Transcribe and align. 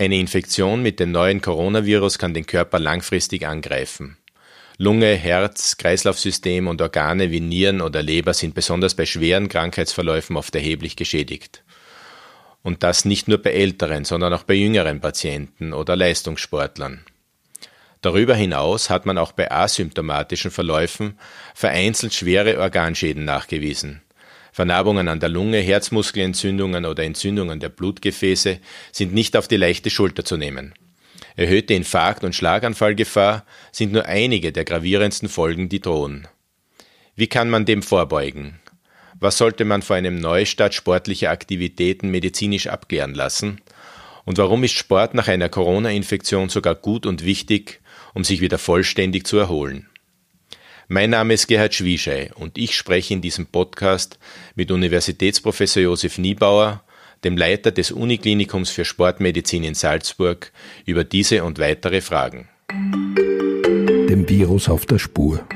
Eine 0.00 0.16
Infektion 0.16 0.82
mit 0.82 0.98
dem 0.98 1.12
neuen 1.12 1.42
Coronavirus 1.42 2.18
kann 2.18 2.32
den 2.32 2.46
Körper 2.46 2.78
langfristig 2.78 3.46
angreifen. 3.46 4.16
Lunge, 4.78 5.14
Herz, 5.14 5.76
Kreislaufsystem 5.76 6.68
und 6.68 6.80
Organe 6.80 7.30
wie 7.30 7.40
Nieren 7.40 7.82
oder 7.82 8.02
Leber 8.02 8.32
sind 8.32 8.54
besonders 8.54 8.94
bei 8.94 9.04
schweren 9.04 9.50
Krankheitsverläufen 9.50 10.38
oft 10.38 10.54
erheblich 10.54 10.96
geschädigt. 10.96 11.64
Und 12.62 12.82
das 12.82 13.04
nicht 13.04 13.28
nur 13.28 13.42
bei 13.42 13.50
älteren, 13.50 14.06
sondern 14.06 14.32
auch 14.32 14.44
bei 14.44 14.54
jüngeren 14.54 15.02
Patienten 15.02 15.74
oder 15.74 15.96
Leistungssportlern. 15.96 17.04
Darüber 18.00 18.34
hinaus 18.34 18.88
hat 18.88 19.04
man 19.04 19.18
auch 19.18 19.32
bei 19.32 19.50
asymptomatischen 19.52 20.50
Verläufen 20.50 21.18
vereinzelt 21.54 22.14
schwere 22.14 22.58
Organschäden 22.58 23.26
nachgewiesen. 23.26 24.00
Vernarbungen 24.52 25.08
an 25.08 25.20
der 25.20 25.28
Lunge, 25.28 25.58
Herzmuskelentzündungen 25.58 26.84
oder 26.84 27.04
Entzündungen 27.04 27.60
der 27.60 27.68
Blutgefäße 27.68 28.58
sind 28.92 29.14
nicht 29.14 29.36
auf 29.36 29.48
die 29.48 29.56
leichte 29.56 29.90
Schulter 29.90 30.24
zu 30.24 30.36
nehmen. 30.36 30.74
Erhöhte 31.36 31.74
Infarkt- 31.74 32.24
und 32.24 32.34
Schlaganfallgefahr 32.34 33.44
sind 33.72 33.92
nur 33.92 34.06
einige 34.06 34.52
der 34.52 34.64
gravierendsten 34.64 35.28
Folgen, 35.28 35.68
die 35.68 35.80
drohen. 35.80 36.28
Wie 37.14 37.28
kann 37.28 37.50
man 37.50 37.64
dem 37.64 37.82
vorbeugen? 37.82 38.58
Was 39.18 39.36
sollte 39.36 39.64
man 39.64 39.82
vor 39.82 39.96
einem 39.96 40.18
Neustart 40.18 40.74
sportlicher 40.74 41.30
Aktivitäten 41.30 42.10
medizinisch 42.10 42.66
abklären 42.66 43.14
lassen? 43.14 43.60
Und 44.24 44.38
warum 44.38 44.64
ist 44.64 44.72
Sport 44.72 45.14
nach 45.14 45.28
einer 45.28 45.48
Corona-Infektion 45.48 46.48
sogar 46.48 46.74
gut 46.74 47.06
und 47.06 47.24
wichtig, 47.24 47.80
um 48.14 48.24
sich 48.24 48.40
wieder 48.40 48.58
vollständig 48.58 49.26
zu 49.26 49.36
erholen? 49.38 49.88
Mein 50.92 51.10
Name 51.10 51.34
ist 51.34 51.46
Gerhard 51.46 51.72
Schwieschei 51.72 52.32
und 52.34 52.58
ich 52.58 52.74
spreche 52.74 53.14
in 53.14 53.20
diesem 53.20 53.46
Podcast 53.46 54.18
mit 54.56 54.72
Universitätsprofessor 54.72 55.84
Josef 55.84 56.18
Niebauer, 56.18 56.82
dem 57.22 57.36
Leiter 57.36 57.70
des 57.70 57.92
Uniklinikums 57.92 58.70
für 58.70 58.84
Sportmedizin 58.84 59.62
in 59.62 59.74
Salzburg, 59.74 60.50
über 60.86 61.04
diese 61.04 61.44
und 61.44 61.60
weitere 61.60 62.00
Fragen. 62.00 62.48
Dem 62.72 64.28
Virus 64.28 64.68
auf 64.68 64.84
der 64.84 64.98
Spur. 64.98 65.46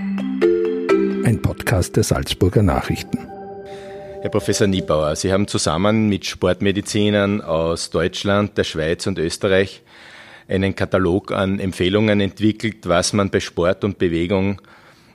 Ein 1.25 1.41
Podcast 1.43 1.97
der 1.97 2.05
Salzburger 2.05 2.63
Nachrichten. 2.63 3.19
Herr 4.21 4.31
Professor 4.31 4.69
Niebauer, 4.69 5.17
Sie 5.17 5.33
haben 5.33 5.49
zusammen 5.49 6.09
mit 6.09 6.27
Sportmedizinern 6.27 7.41
aus 7.41 7.91
Deutschland, 7.91 8.57
der 8.57 8.63
Schweiz 8.63 9.09
und 9.09 9.19
Österreich 9.19 9.83
einen 10.47 10.77
Katalog 10.77 11.33
an 11.33 11.59
Empfehlungen 11.59 12.21
entwickelt, 12.21 12.87
was 12.87 13.13
man 13.13 13.31
bei 13.31 13.41
Sport 13.41 13.83
und 13.83 13.99
Bewegung 13.99 14.61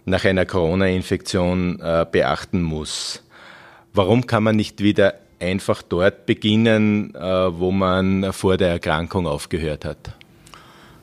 nach 0.09 0.25
einer 0.25 0.45
Corona-Infektion 0.45 1.79
äh, 1.79 2.05
beachten 2.11 2.61
muss. 2.61 3.23
Warum 3.93 4.27
kann 4.27 4.43
man 4.43 4.55
nicht 4.55 4.81
wieder 4.81 5.15
einfach 5.39 5.81
dort 5.81 6.25
beginnen, 6.25 7.15
äh, 7.15 7.19
wo 7.19 7.71
man 7.71 8.33
vor 8.33 8.57
der 8.57 8.69
Erkrankung 8.69 9.27
aufgehört 9.27 9.85
hat? 9.85 10.11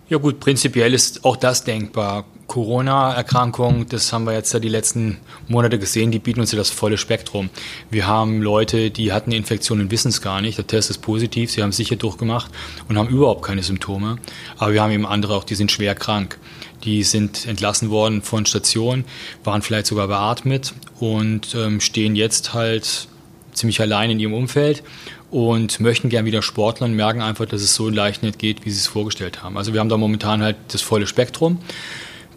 Ja 0.09 0.19
gut, 0.19 0.39
prinzipiell 0.39 0.95
ist 0.95 1.25
auch 1.25 1.37
das 1.37 1.65
denkbar. 1.65 2.27
Corona-Erkrankung, 2.47 3.89
das 3.89 4.13
haben 4.13 4.25
wir 4.25 4.35
jetzt 4.35 4.55
ja 4.55 4.61
die 4.61 4.69
letzten 4.69 5.19
Monate 5.49 5.81
gesehen, 5.81 6.13
die 6.13 6.21
bieten 6.21 6.39
uns 6.39 6.53
ja 6.53 6.59
das 6.59 6.71
volle 6.71 6.97
Spektrum. 6.97 7.51
Wir 7.91 8.07
haben 8.07 8.41
Leute, 8.41 8.93
die 8.93 9.13
hatten 9.13 9.33
Infektionen, 9.33 9.91
wissen 9.91 10.11
es 10.11 10.23
gar 10.23 10.41
nicht, 10.41 10.59
der 10.59 10.67
Test 10.69 10.91
ist 10.91 10.99
positiv, 10.99 11.51
sie 11.51 11.61
haben 11.61 11.73
sicher 11.73 11.97
durchgemacht 11.97 12.53
und 12.89 12.97
haben 12.97 13.09
überhaupt 13.09 13.45
keine 13.45 13.65
Symptome. 13.65 14.19
Aber 14.59 14.73
wir 14.73 14.81
haben 14.81 14.93
eben 14.93 15.07
andere 15.07 15.35
auch, 15.35 15.43
die 15.43 15.57
sind 15.57 15.73
schwer 15.73 15.97
krank. 15.97 16.39
Die 16.85 17.03
sind 17.03 17.47
entlassen 17.47 17.91
worden 17.91 18.23
von 18.23 18.47
Stationen, 18.47 19.05
waren 19.45 19.63
vielleicht 19.63 19.87
sogar 19.87 20.09
beatmet 20.09 20.75
und 21.01 21.55
ähm, 21.55 21.81
stehen 21.81 22.17
jetzt 22.17 22.55
halt 22.55 23.09
ziemlich 23.53 23.81
allein 23.81 24.11
in 24.11 24.21
ihrem 24.21 24.35
Umfeld 24.35 24.83
und 25.31 25.81
möchten 25.81 26.09
gern 26.09 26.25
wieder 26.25 26.43
Sportlern, 26.43 26.95
merken 26.95 27.21
einfach, 27.21 27.47
dass 27.47 27.63
es 27.63 27.75
so 27.75 27.89
leicht 27.89 28.23
nicht 28.23 28.39
geht, 28.39 28.65
wie 28.65 28.71
sie 28.71 28.79
es 28.79 28.87
vorgestellt 28.87 29.43
haben. 29.43 29.57
Also 29.57 29.73
wir 29.73 29.81
haben 29.81 29.89
da 29.89 29.97
momentan 29.97 30.43
halt 30.43 30.57
das 30.69 30.83
volle 30.83 31.07
Spektrum. 31.07 31.59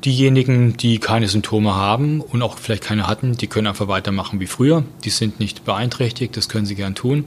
Diejenigen, 0.05 0.77
die 0.77 0.99
keine 0.99 1.27
Symptome 1.27 1.75
haben 1.75 2.21
und 2.21 2.41
auch 2.41 2.57
vielleicht 2.57 2.83
keine 2.83 3.05
hatten, 3.05 3.35
die 3.35 3.47
können 3.47 3.67
einfach 3.67 3.89
weitermachen 3.89 4.39
wie 4.39 4.47
früher. 4.47 4.85
Die 5.03 5.09
sind 5.09 5.41
nicht 5.41 5.65
beeinträchtigt, 5.65 6.37
das 6.37 6.47
können 6.47 6.65
sie 6.65 6.75
gern 6.75 6.95
tun. 6.95 7.25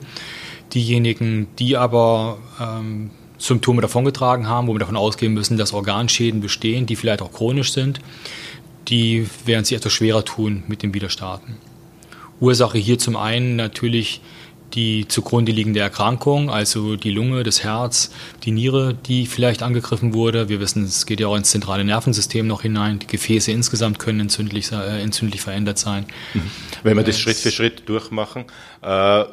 Diejenigen, 0.72 1.48
die 1.58 1.76
aber 1.76 2.38
ähm, 2.58 3.10
Symptome 3.42 3.82
davongetragen 3.82 4.46
haben, 4.48 4.68
wo 4.68 4.74
wir 4.74 4.78
davon 4.78 4.96
ausgehen 4.96 5.34
müssen, 5.34 5.56
dass 5.56 5.72
Organschäden 5.72 6.40
bestehen, 6.40 6.86
die 6.86 6.96
vielleicht 6.96 7.22
auch 7.22 7.32
chronisch 7.32 7.72
sind, 7.72 8.00
die 8.88 9.26
werden 9.44 9.64
sich 9.64 9.76
etwas 9.76 9.92
schwerer 9.92 10.24
tun 10.24 10.62
mit 10.68 10.82
dem 10.82 10.94
Widerstarten. 10.94 11.56
Ursache 12.40 12.78
hier 12.78 12.98
zum 12.98 13.16
einen 13.16 13.56
natürlich 13.56 14.20
die 14.74 15.06
zugrunde 15.06 15.52
liegende 15.52 15.80
Erkrankung, 15.80 16.50
also 16.50 16.96
die 16.96 17.10
Lunge, 17.10 17.42
das 17.42 17.62
Herz, 17.62 18.10
die 18.44 18.52
Niere, 18.52 18.94
die 18.94 19.26
vielleicht 19.26 19.62
angegriffen 19.62 20.14
wurde. 20.14 20.48
Wir 20.48 20.60
wissen, 20.60 20.84
es 20.84 21.04
geht 21.04 21.20
ja 21.20 21.26
auch 21.26 21.36
ins 21.36 21.50
zentrale 21.50 21.84
Nervensystem 21.84 22.46
noch 22.46 22.62
hinein. 22.62 22.98
Die 22.98 23.06
Gefäße 23.06 23.52
insgesamt 23.52 23.98
können 23.98 24.20
entzündlich, 24.20 24.72
äh, 24.72 25.02
entzündlich 25.02 25.42
verändert 25.42 25.78
sein. 25.78 26.06
Mhm. 26.32 26.42
Wenn 26.82 26.96
wir 26.96 27.04
das 27.04 27.18
Schritt 27.18 27.36
für 27.36 27.50
Schritt 27.50 27.88
durchmachen, 27.88 28.46
äh, 28.82 29.24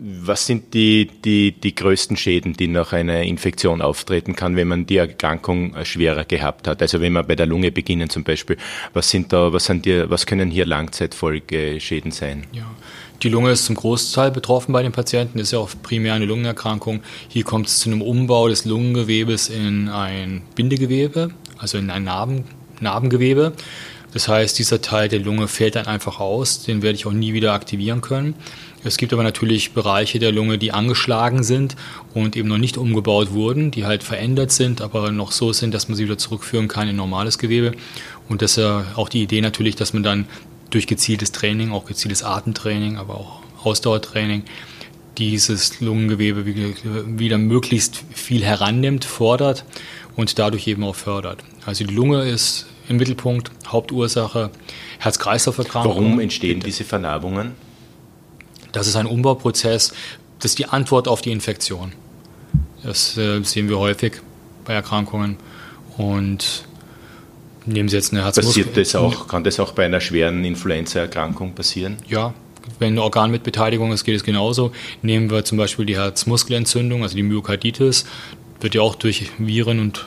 was 0.00 0.46
sind 0.46 0.74
die, 0.74 1.06
die, 1.06 1.52
die 1.52 1.74
größten 1.74 2.16
Schäden, 2.16 2.54
die 2.54 2.68
nach 2.68 2.92
einer 2.92 3.22
Infektion 3.22 3.80
auftreten 3.80 4.36
kann, 4.36 4.56
wenn 4.56 4.68
man 4.68 4.86
die 4.86 4.96
Erkrankung 4.96 5.74
schwerer 5.84 6.24
gehabt 6.24 6.68
hat? 6.68 6.82
Also 6.82 7.00
wenn 7.00 7.12
wir 7.12 7.22
bei 7.22 7.36
der 7.36 7.46
Lunge 7.46 7.72
beginnen 7.72 8.10
zum 8.10 8.24
Beispiel, 8.24 8.56
was 8.92 9.10
sind 9.10 9.32
da, 9.32 9.52
was 9.52 9.66
sind 9.66 9.86
die, 9.86 10.08
was 10.10 10.26
können 10.26 10.50
hier 10.50 10.66
Langzeitfolgeschäden 10.66 12.10
sein? 12.10 12.46
Ja. 12.52 12.66
Die 13.22 13.28
Lunge 13.28 13.52
ist 13.52 13.64
zum 13.64 13.76
Großteil 13.76 14.30
betroffen 14.30 14.72
bei 14.72 14.82
den 14.82 14.92
Patienten, 14.92 15.38
ist 15.38 15.52
ja 15.52 15.58
auch 15.58 15.70
primär 15.82 16.14
eine 16.14 16.26
Lungenerkrankung. 16.26 17.00
Hier 17.28 17.44
kommt 17.44 17.68
es 17.68 17.78
zu 17.78 17.88
einem 17.88 18.02
Umbau 18.02 18.48
des 18.48 18.66
Lungengewebes 18.66 19.48
in 19.48 19.88
ein 19.88 20.42
Bindegewebe, 20.54 21.30
also 21.56 21.78
in 21.78 21.88
ein 21.90 22.04
Narben, 22.04 22.44
Narbengewebe. 22.80 23.52
Das 24.12 24.28
heißt, 24.28 24.58
dieser 24.58 24.80
Teil 24.80 25.08
der 25.08 25.20
Lunge 25.20 25.48
fällt 25.48 25.74
dann 25.74 25.86
einfach 25.86 26.20
aus, 26.20 26.62
den 26.64 26.82
werde 26.82 26.96
ich 26.96 27.06
auch 27.06 27.12
nie 27.12 27.32
wieder 27.32 27.52
aktivieren 27.52 28.00
können. 28.00 28.34
Es 28.84 28.98
gibt 28.98 29.12
aber 29.14 29.22
natürlich 29.22 29.72
Bereiche 29.72 30.18
der 30.18 30.30
Lunge, 30.30 30.58
die 30.58 30.72
angeschlagen 30.72 31.42
sind 31.42 31.74
und 32.12 32.36
eben 32.36 32.48
noch 32.48 32.58
nicht 32.58 32.76
umgebaut 32.76 33.32
wurden, 33.32 33.70
die 33.70 33.86
halt 33.86 34.02
verändert 34.02 34.52
sind, 34.52 34.82
aber 34.82 35.10
noch 35.10 35.32
so 35.32 35.52
sind, 35.52 35.72
dass 35.72 35.88
man 35.88 35.96
sie 35.96 36.04
wieder 36.04 36.18
zurückführen 36.18 36.68
kann 36.68 36.86
in 36.88 36.96
normales 36.96 37.38
Gewebe. 37.38 37.72
Und 38.28 38.42
das 38.42 38.52
ist 38.52 38.56
ja 38.58 38.84
auch 38.96 39.08
die 39.08 39.22
Idee 39.22 39.40
natürlich, 39.40 39.74
dass 39.74 39.94
man 39.94 40.02
dann 40.02 40.26
durch 40.68 40.86
gezieltes 40.86 41.32
Training, 41.32 41.72
auch 41.72 41.86
gezieltes 41.86 42.22
Atemtraining, 42.22 42.98
aber 42.98 43.14
auch 43.14 43.40
Ausdauertraining, 43.64 44.42
dieses 45.16 45.80
Lungengewebe 45.80 46.44
wieder 46.44 47.38
möglichst 47.38 48.02
viel 48.12 48.44
herannimmt, 48.44 49.04
fordert 49.04 49.64
und 50.16 50.38
dadurch 50.38 50.66
eben 50.66 50.84
auch 50.84 50.96
fördert. 50.96 51.42
Also 51.64 51.84
die 51.86 51.94
Lunge 51.94 52.28
ist 52.28 52.66
im 52.88 52.96
Mittelpunkt, 52.98 53.50
Hauptursache, 53.66 54.50
Herz-Kreislauf-Erkrankung. 54.98 55.90
Warum 55.90 56.20
entstehen 56.20 56.60
diese 56.60 56.84
Vernarbungen? 56.84 57.52
Das 58.74 58.88
ist 58.88 58.96
ein 58.96 59.06
Umbauprozess, 59.06 59.92
das 60.40 60.52
ist 60.52 60.58
die 60.58 60.66
Antwort 60.66 61.08
auf 61.08 61.22
die 61.22 61.32
Infektion. 61.32 61.92
Das 62.82 63.16
äh, 63.16 63.42
sehen 63.42 63.68
wir 63.68 63.78
häufig 63.78 64.14
bei 64.64 64.74
Erkrankungen 64.74 65.38
und 65.96 66.64
nehmen 67.66 67.88
Sie 67.88 67.96
jetzt 67.96 68.12
eine 68.12 68.24
Herzmuskel. 68.24 68.64
Passiert 68.64 68.76
das 68.76 68.94
auch, 68.96 69.28
kann 69.28 69.44
das 69.44 69.60
auch 69.60 69.72
bei 69.72 69.84
einer 69.84 70.00
schweren 70.00 70.44
Influenza-Erkrankung 70.44 71.54
passieren? 71.54 71.96
Ja, 72.08 72.34
wenn 72.78 72.94
ein 72.94 72.98
Organ 72.98 73.30
mit 73.30 73.44
Beteiligung 73.44 73.92
ist, 73.92 74.04
geht 74.04 74.16
es 74.16 74.24
genauso. 74.24 74.72
Nehmen 75.02 75.30
wir 75.30 75.44
zum 75.44 75.56
Beispiel 75.56 75.86
die 75.86 75.96
Herzmuskelentzündung, 75.96 77.02
also 77.02 77.14
die 77.14 77.22
Myokarditis, 77.22 78.04
wird 78.60 78.74
ja 78.74 78.82
auch 78.82 78.96
durch 78.96 79.30
Viren 79.38 79.80
und 79.80 80.06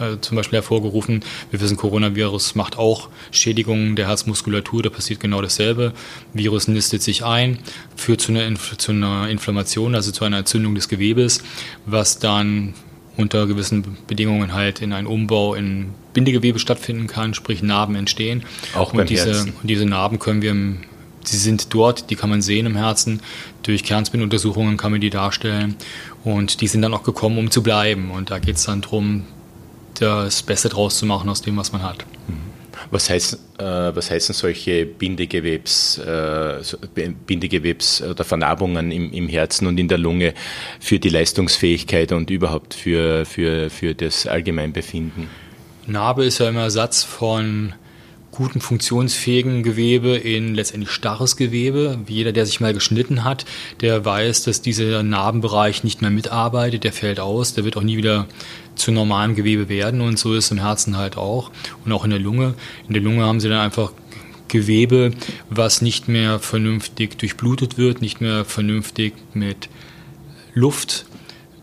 äh, 0.00 0.20
zum 0.20 0.36
Beispiel 0.36 0.58
hervorgerufen. 0.58 1.24
Wir 1.50 1.60
wissen, 1.60 1.76
Coronavirus 1.76 2.54
macht 2.54 2.78
auch 2.78 3.08
Schädigungen 3.30 3.96
der 3.96 4.08
Herzmuskulatur, 4.08 4.82
da 4.82 4.90
passiert 4.90 5.20
genau 5.20 5.42
dasselbe. 5.42 5.92
Virus 6.32 6.68
nistet 6.68 7.02
sich 7.02 7.24
ein, 7.24 7.58
führt 7.96 8.20
zu 8.20 8.32
einer, 8.32 8.54
zu 8.56 8.92
einer 8.92 9.28
Inflammation, 9.28 9.94
also 9.94 10.12
zu 10.12 10.24
einer 10.24 10.38
Entzündung 10.38 10.74
des 10.74 10.88
Gewebes, 10.88 11.42
was 11.86 12.18
dann 12.18 12.74
unter 13.16 13.46
gewissen 13.46 13.96
Bedingungen 14.06 14.52
halt 14.52 14.80
in 14.80 14.92
einen 14.92 15.08
Umbau 15.08 15.54
in 15.54 15.90
Bindegewebe 16.14 16.58
stattfinden 16.58 17.08
kann, 17.08 17.34
sprich 17.34 17.62
Narben 17.62 17.96
entstehen. 17.96 18.44
Auch 18.74 18.92
und 18.92 19.10
diese, 19.10 19.26
Herzen. 19.26 19.54
und 19.60 19.68
diese 19.68 19.86
Narben 19.86 20.18
können 20.18 20.40
wir 20.42 20.52
im 20.52 20.78
Sie 21.24 21.36
sind 21.36 21.74
dort, 21.74 22.08
die 22.08 22.16
kann 22.16 22.30
man 22.30 22.40
sehen 22.40 22.64
im 22.64 22.76
Herzen. 22.76 23.20
Durch 23.62 23.84
Kernspinuntersuchungen 23.84 24.78
kann 24.78 24.92
man 24.92 25.00
die 25.00 25.10
darstellen. 25.10 25.76
Und 26.24 26.62
die 26.62 26.68
sind 26.68 26.80
dann 26.80 26.94
auch 26.94 27.02
gekommen, 27.02 27.38
um 27.38 27.50
zu 27.50 27.62
bleiben. 27.62 28.10
Und 28.10 28.30
da 28.30 28.38
geht 28.38 28.56
es 28.56 28.64
dann 28.64 28.80
darum, 28.80 29.24
das 30.00 30.42
Beste 30.42 30.68
draus 30.68 30.98
zu 30.98 31.06
machen 31.06 31.28
aus 31.28 31.42
dem, 31.42 31.56
was 31.56 31.72
man 31.72 31.82
hat. 31.82 32.04
Mhm. 32.26 32.48
Was, 32.90 33.10
heißt, 33.10 33.34
äh, 33.58 33.64
was 33.64 34.10
heißen 34.10 34.34
solche 34.34 34.86
Bindegewebs, 34.86 35.98
äh, 35.98 36.62
Bindegewebs 37.26 38.02
oder 38.02 38.24
Vernarbungen 38.24 38.90
im, 38.90 39.12
im, 39.12 39.28
Herzen 39.28 39.66
und 39.66 39.78
in 39.78 39.88
der 39.88 39.98
Lunge 39.98 40.32
für 40.80 40.98
die 40.98 41.08
Leistungsfähigkeit 41.08 42.12
und 42.12 42.30
überhaupt 42.30 42.74
für, 42.74 43.26
für, 43.26 43.68
für 43.68 43.94
das 43.94 44.26
Allgemeinbefinden? 44.26 45.28
Narbe 45.86 46.24
ist 46.24 46.38
ja 46.38 46.48
immer 46.48 46.62
Ersatz 46.62 47.02
von 47.02 47.74
guten, 48.30 48.60
funktionsfähigen 48.60 49.62
Gewebe 49.62 50.16
in 50.16 50.54
letztendlich 50.54 50.90
starres 50.90 51.36
Gewebe. 51.36 51.98
Jeder, 52.06 52.32
der 52.32 52.46
sich 52.46 52.60
mal 52.60 52.72
geschnitten 52.72 53.24
hat, 53.24 53.44
der 53.80 54.04
weiß, 54.04 54.44
dass 54.44 54.62
dieser 54.62 55.02
Narbenbereich 55.02 55.82
nicht 55.82 56.02
mehr 56.02 56.10
mitarbeitet, 56.10 56.84
der 56.84 56.92
fällt 56.92 57.18
aus, 57.20 57.54
der 57.54 57.64
wird 57.64 57.76
auch 57.76 57.82
nie 57.82 57.96
wieder 57.96 58.28
zu 58.78 58.92
normalem 58.92 59.34
Gewebe 59.34 59.68
werden 59.68 60.00
und 60.00 60.18
so 60.18 60.34
ist 60.34 60.46
es 60.46 60.50
im 60.50 60.58
Herzen 60.58 60.96
halt 60.96 61.16
auch 61.16 61.50
und 61.84 61.92
auch 61.92 62.04
in 62.04 62.10
der 62.10 62.18
Lunge. 62.18 62.54
In 62.86 62.94
der 62.94 63.02
Lunge 63.02 63.24
haben 63.24 63.40
sie 63.40 63.48
dann 63.48 63.60
einfach 63.60 63.92
Gewebe, 64.48 65.12
was 65.50 65.82
nicht 65.82 66.08
mehr 66.08 66.38
vernünftig 66.38 67.18
durchblutet 67.18 67.76
wird, 67.76 68.00
nicht 68.00 68.20
mehr 68.20 68.44
vernünftig 68.44 69.14
mit 69.34 69.68
Luft 70.54 71.04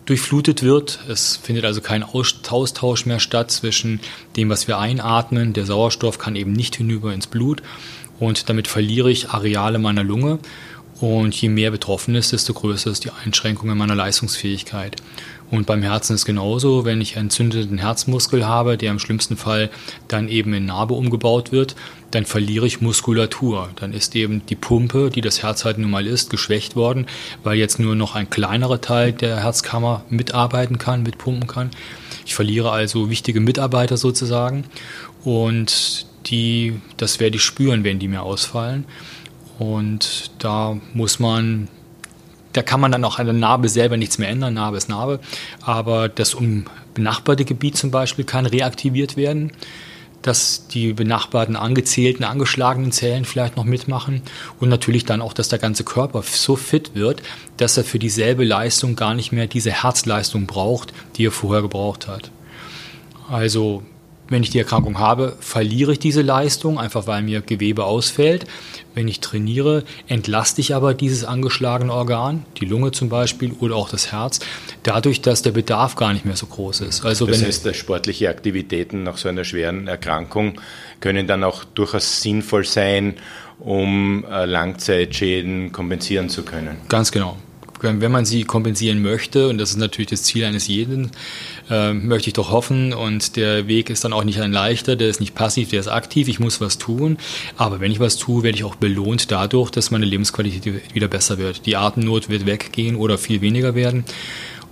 durchflutet 0.05 0.61
wird. 0.61 0.99
Es 1.09 1.35
findet 1.35 1.65
also 1.65 1.81
kein 1.81 2.03
Austausch 2.03 3.05
mehr 3.05 3.19
statt 3.19 3.51
zwischen 3.51 3.99
dem, 4.35 4.49
was 4.49 4.67
wir 4.67 4.77
einatmen. 4.77 5.53
Der 5.53 5.65
Sauerstoff 5.65 6.19
kann 6.19 6.35
eben 6.35 6.53
nicht 6.53 6.75
hinüber 6.75 7.13
ins 7.13 7.27
Blut 7.27 7.63
und 8.19 8.49
damit 8.49 8.67
verliere 8.67 9.11
ich 9.11 9.29
Areale 9.29 9.79
meiner 9.79 10.03
Lunge. 10.03 10.39
Und 11.01 11.35
je 11.35 11.49
mehr 11.49 11.71
betroffen 11.71 12.15
ist, 12.15 12.31
desto 12.31 12.53
größer 12.53 12.89
ist 12.89 13.03
die 13.03 13.11
Einschränkung 13.11 13.69
in 13.69 13.77
meiner 13.77 13.95
Leistungsfähigkeit. 13.95 14.95
Und 15.51 15.67
beim 15.67 15.83
Herzen 15.83 16.15
ist 16.15 16.25
genauso, 16.25 16.85
wenn 16.85 17.01
ich 17.01 17.15
entzündeten 17.15 17.77
Herzmuskel 17.77 18.47
habe, 18.47 18.77
der 18.77 18.91
im 18.91 18.99
schlimmsten 18.99 19.37
Fall 19.37 19.69
dann 20.07 20.27
eben 20.27 20.53
in 20.53 20.65
Narbe 20.65 20.95
umgebaut 20.95 21.51
wird, 21.51 21.75
dann 22.11 22.25
verliere 22.25 22.65
ich 22.65 22.81
Muskulatur. 22.81 23.69
Dann 23.75 23.93
ist 23.93 24.15
eben 24.15 24.45
die 24.47 24.55
Pumpe, 24.55 25.09
die 25.09 25.21
das 25.21 25.43
Herz 25.43 25.65
halt 25.65 25.77
nun 25.77 25.91
mal 25.91 26.07
ist, 26.07 26.29
geschwächt 26.29 26.75
worden, 26.75 27.05
weil 27.43 27.57
jetzt 27.57 27.79
nur 27.79 27.95
noch 27.95 28.15
ein 28.15 28.29
kleinerer 28.29 28.81
Teil 28.81 29.11
der 29.11 29.43
Herzkammer 29.43 30.03
mitarbeiten 30.09 30.77
kann, 30.77 31.03
mitpumpen 31.03 31.47
kann. 31.47 31.69
Ich 32.25 32.33
verliere 32.33 32.71
also 32.71 33.09
wichtige 33.09 33.39
Mitarbeiter 33.39 33.97
sozusagen 33.97 34.63
und 35.23 36.07
die, 36.27 36.79
das 36.97 37.19
werde 37.19 37.35
ich 37.35 37.43
spüren, 37.43 37.83
wenn 37.83 37.99
die 37.99 38.07
mir 38.07 38.23
ausfallen. 38.23 38.85
Und 39.59 40.31
da 40.39 40.77
muss 40.93 41.19
man 41.19 41.67
da 42.55 42.61
kann 42.61 42.79
man 42.79 42.91
dann 42.91 43.03
auch 43.03 43.19
an 43.19 43.25
der 43.25 43.33
Narbe 43.33 43.67
selber 43.67 43.97
nichts 43.97 44.17
mehr 44.17 44.29
ändern. 44.29 44.53
Narbe 44.53 44.77
ist 44.77 44.87
Narbe. 44.87 45.19
Aber 45.61 46.07
das 46.07 46.33
umbenachbarte 46.33 47.43
Gebiet 47.43 47.75
zum 47.75 47.91
Beispiel 47.91 48.23
kann 48.23 48.45
reaktiviert 48.45 49.17
werden, 49.17 49.51
dass 50.21 50.67
die 50.69 50.93
benachbarten 50.93 51.57
angezählten, 51.57 52.23
angeschlagenen 52.23 52.93
Zellen 52.93 53.25
vielleicht 53.25 53.57
noch 53.57 53.65
mitmachen 53.65 54.21
und 54.61 54.69
natürlich 54.69 55.03
dann 55.03 55.21
auch, 55.21 55.33
dass 55.33 55.49
der 55.49 55.59
ganze 55.59 55.83
Körper 55.83 56.23
so 56.23 56.55
fit 56.55 56.95
wird, 56.95 57.21
dass 57.57 57.75
er 57.75 57.83
für 57.83 57.99
dieselbe 57.99 58.45
Leistung 58.45 58.95
gar 58.95 59.15
nicht 59.15 59.33
mehr 59.33 59.47
diese 59.47 59.71
Herzleistung 59.71 60.47
braucht, 60.47 60.93
die 61.17 61.25
er 61.25 61.31
vorher 61.31 61.61
gebraucht 61.61 62.07
hat. 62.07 62.31
Also 63.29 63.83
wenn 64.27 64.43
ich 64.43 64.49
die 64.49 64.59
Erkrankung 64.59 64.99
habe, 64.99 65.35
verliere 65.39 65.93
ich 65.93 65.99
diese 65.99 66.21
Leistung, 66.21 66.79
einfach 66.79 67.07
weil 67.07 67.21
mir 67.21 67.41
Gewebe 67.41 67.83
ausfällt. 67.83 68.45
Wenn 68.93 69.07
ich 69.07 69.19
trainiere, 69.19 69.83
entlaste 70.07 70.61
ich 70.61 70.73
aber 70.73 70.93
dieses 70.93 71.25
angeschlagene 71.25 71.93
Organ, 71.93 72.45
die 72.57 72.65
Lunge 72.65 72.91
zum 72.91 73.09
Beispiel 73.09 73.51
oder 73.59 73.75
auch 73.75 73.89
das 73.89 74.11
Herz, 74.11 74.39
dadurch, 74.83 75.21
dass 75.21 75.41
der 75.41 75.51
Bedarf 75.51 75.95
gar 75.95 76.13
nicht 76.13 76.25
mehr 76.25 76.37
so 76.37 76.45
groß 76.45 76.81
ist. 76.81 77.05
Also 77.05 77.25
das 77.25 77.43
heißt, 77.43 77.75
sportliche 77.75 78.29
Aktivitäten 78.29 79.03
nach 79.03 79.17
so 79.17 79.29
einer 79.29 79.43
schweren 79.43 79.87
Erkrankung 79.87 80.61
können 81.01 81.27
dann 81.27 81.43
auch 81.43 81.63
durchaus 81.63 82.21
sinnvoll 82.21 82.65
sein, 82.65 83.15
um 83.59 84.25
äh, 84.29 84.45
Langzeitschäden 84.45 85.71
kompensieren 85.71 86.29
zu 86.29 86.43
können. 86.43 86.77
Ganz 86.89 87.11
genau 87.11 87.37
wenn 87.85 88.11
man 88.11 88.25
sie 88.25 88.43
kompensieren 88.43 89.01
möchte, 89.01 89.49
und 89.49 89.57
das 89.57 89.71
ist 89.71 89.77
natürlich 89.77 90.09
das 90.09 90.23
Ziel 90.23 90.43
eines 90.43 90.67
jeden, 90.67 91.11
äh, 91.69 91.93
möchte 91.93 92.29
ich 92.29 92.33
doch 92.33 92.51
hoffen. 92.51 92.93
Und 92.93 93.35
der 93.35 93.67
Weg 93.67 93.89
ist 93.89 94.03
dann 94.03 94.13
auch 94.13 94.23
nicht 94.23 94.41
ein 94.41 94.51
leichter, 94.51 94.95
der 94.95 95.09
ist 95.09 95.19
nicht 95.19 95.35
passiv, 95.35 95.69
der 95.69 95.79
ist 95.79 95.87
aktiv, 95.87 96.27
ich 96.27 96.39
muss 96.39 96.61
was 96.61 96.77
tun. 96.77 97.17
Aber 97.57 97.79
wenn 97.79 97.91
ich 97.91 97.99
was 97.99 98.17
tue, 98.17 98.43
werde 98.43 98.57
ich 98.57 98.63
auch 98.63 98.75
belohnt 98.75 99.31
dadurch, 99.31 99.69
dass 99.71 99.91
meine 99.91 100.05
Lebensqualität 100.05 100.93
wieder 100.93 101.07
besser 101.07 101.37
wird. 101.37 101.65
Die 101.65 101.77
Atemnot 101.77 102.29
wird 102.29 102.45
weggehen 102.45 102.95
oder 102.95 103.17
viel 103.17 103.41
weniger 103.41 103.75
werden. 103.75 104.05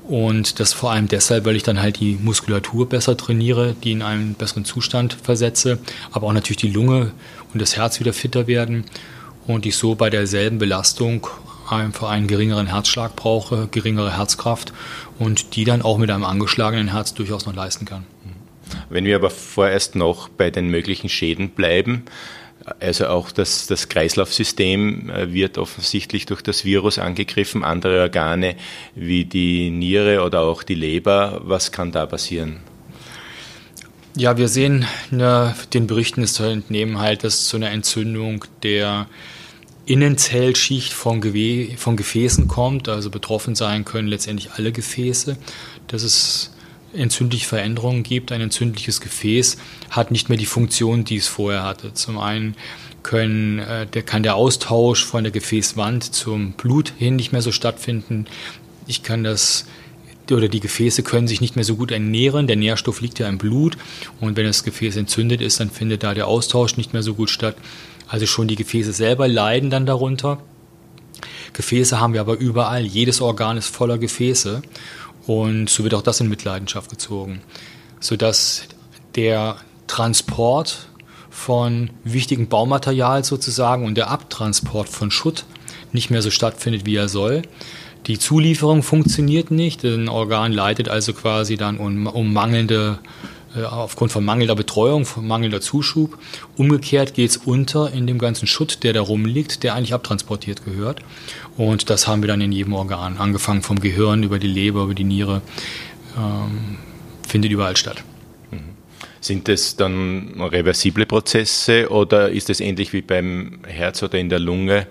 Und 0.08 0.60
das 0.60 0.74
vor 0.74 0.92
allem 0.92 1.08
deshalb, 1.08 1.46
weil 1.46 1.56
ich 1.56 1.64
dann 1.64 1.82
halt 1.82 2.00
die 2.00 2.20
Muskulatur 2.22 2.90
besser 2.90 3.16
trainiere, 3.16 3.74
die 3.84 3.94
in 3.94 4.02
einen 4.02 4.34
besseren 4.34 4.66
Zustand 4.66 5.14
versetze, 5.14 5.80
aber 6.12 6.28
auch 6.28 6.34
natürlich 6.34 6.58
die 6.58 6.72
Lunge 6.72 7.12
und 7.54 7.62
das 7.62 7.78
Herz 7.78 8.02
wieder 8.02 8.12
fitter 8.12 8.48
werden 8.48 8.84
und 9.48 9.66
ich 9.66 9.78
so 9.78 9.96
bei 9.96 10.10
derselben 10.10 10.58
Belastung 10.58 11.28
einfach 11.78 12.10
einen 12.10 12.28
geringeren 12.28 12.68
Herzschlag 12.68 13.16
brauche, 13.16 13.68
geringere 13.68 14.18
Herzkraft 14.18 14.74
und 15.20 15.56
die 15.56 15.64
dann 15.64 15.82
auch 15.82 15.98
mit 15.98 16.10
einem 16.10 16.24
angeschlagenen 16.24 16.92
Herz 16.92 17.14
durchaus 17.14 17.46
noch 17.46 17.56
leisten 17.56 17.86
kann. 17.86 18.06
Wenn 18.90 19.06
wir 19.06 19.16
aber 19.16 19.30
vorerst 19.30 19.96
noch 19.96 20.30
bei 20.30 20.50
den 20.50 20.68
möglichen 20.70 21.10
Schäden 21.10 21.50
bleiben, 21.50 22.04
also 22.80 23.08
auch 23.08 23.32
das, 23.32 23.68
das 23.68 23.90
Kreislaufsystem 23.90 25.10
äh, 25.10 25.34
wird 25.34 25.58
offensichtlich 25.58 26.26
durch 26.26 26.42
das 26.42 26.64
Virus 26.64 26.98
angegriffen, 26.98 27.64
andere 27.64 28.02
Organe 28.02 28.56
wie 28.96 29.26
die 29.26 29.70
Niere 29.70 30.24
oder 30.24 30.42
auch 30.42 30.64
die 30.64 30.76
Leber. 30.76 31.42
Was 31.44 31.72
kann 31.72 31.92
da 31.92 32.06
passieren? 32.06 32.62
Ja, 34.16 34.38
wir 34.38 34.48
sehen 34.48 34.86
ne, 35.12 35.56
den 35.74 35.88
Berichten 35.88 36.22
ist 36.22 36.36
zu 36.36 36.44
entnehmen 36.44 37.00
halt, 37.00 37.24
dass 37.24 37.48
zu 37.48 37.58
einer 37.58 37.72
Entzündung 37.72 38.46
der 38.62 39.08
Innenzellschicht 39.86 40.94
von, 40.94 41.20
Gewe 41.20 41.76
von 41.78 41.98
Gefäßen 41.98 42.48
kommt, 42.48 42.88
also 42.88 43.10
betroffen 43.10 43.56
sein 43.56 43.84
können 43.84 44.08
letztendlich 44.08 44.52
alle 44.54 44.72
Gefäße, 44.72 45.38
dass 45.88 46.04
es 46.04 46.52
entzündliche 46.94 47.48
Veränderungen 47.48 48.04
gibt. 48.04 48.32
Ein 48.32 48.42
entzündliches 48.42 49.02
Gefäß 49.02 49.58
hat 49.90 50.12
nicht 50.12 50.30
mehr 50.30 50.38
die 50.38 50.46
Funktion, 50.46 51.04
die 51.04 51.18
es 51.18 51.28
vorher 51.28 51.64
hatte. 51.64 51.94
Zum 51.94 52.18
einen 52.18 52.56
können, 53.02 53.60
äh, 53.60 53.86
der, 53.86 54.04
kann 54.04 54.24
der 54.24 54.36
Austausch 54.36 55.04
von 55.04 55.24
der 55.24 55.32
Gefäßwand 55.32 56.14
zum 56.14 56.54
Blut 56.54 56.94
hin 56.98 57.18
nicht 57.18 57.32
mehr 57.32 57.42
so 57.42 57.52
stattfinden. 57.52 58.26
Ich 58.88 59.04
kann 59.04 59.24
das 59.24 59.66
oder 60.32 60.48
die 60.48 60.62
Gefäße 60.62 61.04
können 61.04 61.28
sich 61.28 61.42
nicht 61.42 61.58
mehr 61.58 61.66
so 61.66 61.76
gut 61.76 61.92
ernähren. 61.92 62.48
Der 62.48 62.56
Nährstoff 62.56 63.02
liegt 63.02 63.20
ja 63.20 63.28
im 63.28 63.38
Blut 63.38 63.78
und 64.22 64.38
wenn 64.38 64.46
das 64.46 64.64
Gefäß 64.64 64.96
entzündet 64.96 65.42
ist, 65.42 65.60
dann 65.60 65.70
findet 65.70 66.04
da 66.04 66.14
der 66.14 66.28
Austausch 66.28 66.78
nicht 66.78 66.94
mehr 66.94 67.04
so 67.04 67.14
gut 67.14 67.30
statt. 67.30 67.58
Also 68.08 68.26
schon 68.26 68.48
die 68.48 68.56
Gefäße 68.56 68.94
selber 68.94 69.28
leiden 69.28 69.70
dann 69.70 69.86
darunter. 69.86 70.40
Gefäße 71.54 72.00
haben 72.00 72.14
wir 72.14 72.22
aber 72.22 72.38
überall. 72.38 72.84
Jedes 72.86 73.22
Organ 73.22 73.58
ist 73.58 73.68
voller 73.68 73.98
Gefäße. 73.98 74.62
Und 75.26 75.70
so 75.70 75.84
wird 75.84 75.94
auch 75.94 76.02
das 76.02 76.20
in 76.20 76.30
Mitleidenschaft 76.30 76.90
gezogen. 76.90 77.42
Sodass 78.00 78.64
der 79.16 79.58
Transport 79.88 80.88
von 81.30 81.90
wichtigem 82.04 82.48
Baumaterial 82.48 83.24
sozusagen 83.24 83.86
und 83.86 83.96
der 83.96 84.10
Abtransport 84.10 84.90
von 84.90 85.12
Schutt 85.12 85.46
nicht 85.92 86.10
mehr 86.10 86.22
so 86.22 86.32
stattfindet, 86.32 86.86
wie 86.86 86.96
er 86.96 87.10
soll. 87.10 87.44
Die 88.08 88.20
Zulieferung 88.20 88.84
funktioniert 88.84 89.50
nicht. 89.50 89.84
Ein 89.84 90.10
Organ 90.10 90.52
leidet 90.52 90.90
also 90.90 91.14
quasi 91.14 91.56
dann 91.56 91.78
um, 91.78 92.08
um 92.08 92.34
mangelnde 92.34 93.00
aufgrund 93.62 94.12
von 94.12 94.26
mangelnder 94.26 94.56
Betreuung, 94.56 95.06
von 95.06 95.28
mangelnder 95.28 95.62
Zuschub. 95.62 96.18
Umgekehrt 96.58 97.14
geht 97.14 97.30
es 97.30 97.38
unter 97.38 97.92
in 97.92 98.08
dem 98.08 98.18
ganzen 98.18 98.48
Schutt, 98.48 98.84
der 98.84 98.94
da 98.94 99.02
rumliegt, 99.02 99.64
der 99.64 99.76
eigentlich 99.76 99.94
abtransportiert 99.94 100.66
gehört. 100.66 101.02
Und 101.58 101.90
das 101.90 102.08
haben 102.08 102.24
wir 102.24 102.28
dann 102.28 102.42
in 102.42 102.52
jedem 102.52 102.74
Organ, 102.74 103.18
angefangen 103.18 103.62
vom 103.62 103.80
Gehirn 103.80 104.24
über 104.24 104.40
die 104.40 104.48
Leber, 104.48 104.84
über 104.84 104.96
die 104.96 105.04
Niere, 105.04 105.42
ähm, 106.18 106.78
findet 107.28 107.52
überall 107.52 107.78
statt. 107.78 108.04
Mhm. 108.52 108.60
Sind 109.22 109.50
es 109.50 109.76
dann 109.76 110.34
reversible 110.40 111.06
Prozesse 111.06 111.90
oder 111.90 112.30
ist 112.30 112.50
es 112.50 112.60
ähnlich 112.60 112.92
wie 112.94 113.02
beim 113.02 113.60
Herz 113.68 114.02
oder 114.02 114.18
in 114.18 114.30
der 114.30 114.40
Lunge, 114.40 114.88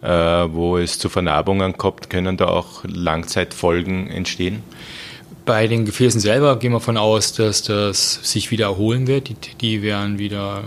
äh, 0.00 0.08
wo 0.08 0.78
es 0.78 0.98
zu 0.98 1.10
Vernarbungen 1.10 1.76
kommt, 1.76 2.08
können 2.08 2.38
da 2.38 2.46
auch 2.46 2.84
Langzeitfolgen 2.84 4.08
entstehen? 4.08 4.62
Bei 5.44 5.66
den 5.66 5.84
Gefäßen 5.84 6.20
selber 6.20 6.58
gehen 6.58 6.72
wir 6.72 6.78
davon 6.78 6.96
aus, 6.96 7.32
dass 7.32 7.62
das 7.62 8.20
sich 8.22 8.50
wieder 8.50 8.66
erholen 8.66 9.06
wird. 9.06 9.28
Die, 9.28 9.36
die 9.60 9.82
werden 9.82 10.18
wieder, 10.18 10.64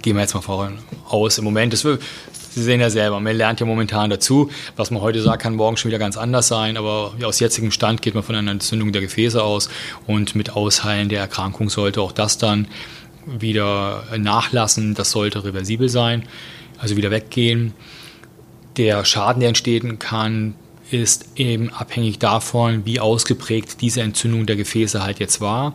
gehen 0.00 0.16
wir 0.16 0.22
jetzt 0.22 0.34
mal 0.34 0.40
voran 0.40 0.78
aus. 1.08 1.36
Im 1.38 1.44
Moment, 1.44 1.72
das, 1.72 1.86
Sie 2.50 2.64
sehen 2.64 2.80
ja 2.80 2.90
selber, 2.90 3.20
man 3.20 3.36
lernt 3.36 3.60
ja 3.60 3.66
momentan 3.66 4.10
dazu. 4.10 4.50
Was 4.74 4.90
man 4.90 5.02
heute 5.02 5.22
sagt, 5.22 5.42
kann 5.42 5.54
morgen 5.54 5.76
schon 5.76 5.90
wieder 5.90 6.00
ganz 6.00 6.16
anders 6.16 6.48
sein. 6.48 6.76
Aber 6.76 7.14
aus 7.22 7.38
jetzigem 7.38 7.70
Stand 7.70 8.02
geht 8.02 8.14
man 8.14 8.24
von 8.24 8.34
einer 8.34 8.50
Entzündung 8.50 8.90
der 8.90 9.02
Gefäße 9.02 9.42
aus. 9.42 9.68
Und 10.06 10.34
mit 10.34 10.56
Ausheilen 10.56 11.08
der 11.08 11.20
Erkrankung 11.20 11.70
sollte 11.70 12.00
auch 12.00 12.12
das 12.12 12.38
dann 12.38 12.66
wieder 13.26 14.04
nachlassen. 14.16 14.94
Das 14.94 15.12
sollte 15.12 15.44
reversibel 15.44 15.88
sein, 15.88 16.24
also 16.78 16.96
wieder 16.96 17.10
weggehen. 17.10 17.74
Der 18.76 19.04
Schaden, 19.04 19.40
der 19.40 19.50
entstehen 19.50 19.98
kann, 19.98 20.54
ist 20.90 21.26
eben 21.36 21.70
abhängig 21.70 22.18
davon, 22.18 22.84
wie 22.84 23.00
ausgeprägt 23.00 23.80
diese 23.80 24.02
Entzündung 24.02 24.46
der 24.46 24.56
Gefäße 24.56 25.02
halt 25.02 25.20
jetzt 25.20 25.40
war. 25.40 25.74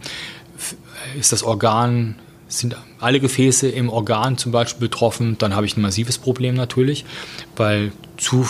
Ist 1.19 1.31
das 1.31 1.43
Organ, 1.43 2.15
sind 2.47 2.75
alle 2.99 3.19
Gefäße 3.19 3.67
im 3.67 3.89
Organ 3.89 4.37
zum 4.37 4.51
Beispiel 4.51 4.87
betroffen, 4.87 5.37
dann 5.37 5.55
habe 5.55 5.65
ich 5.65 5.77
ein 5.77 5.81
massives 5.81 6.17
Problem 6.17 6.55
natürlich, 6.55 7.05
weil 7.55 7.91
zu, 8.17 8.47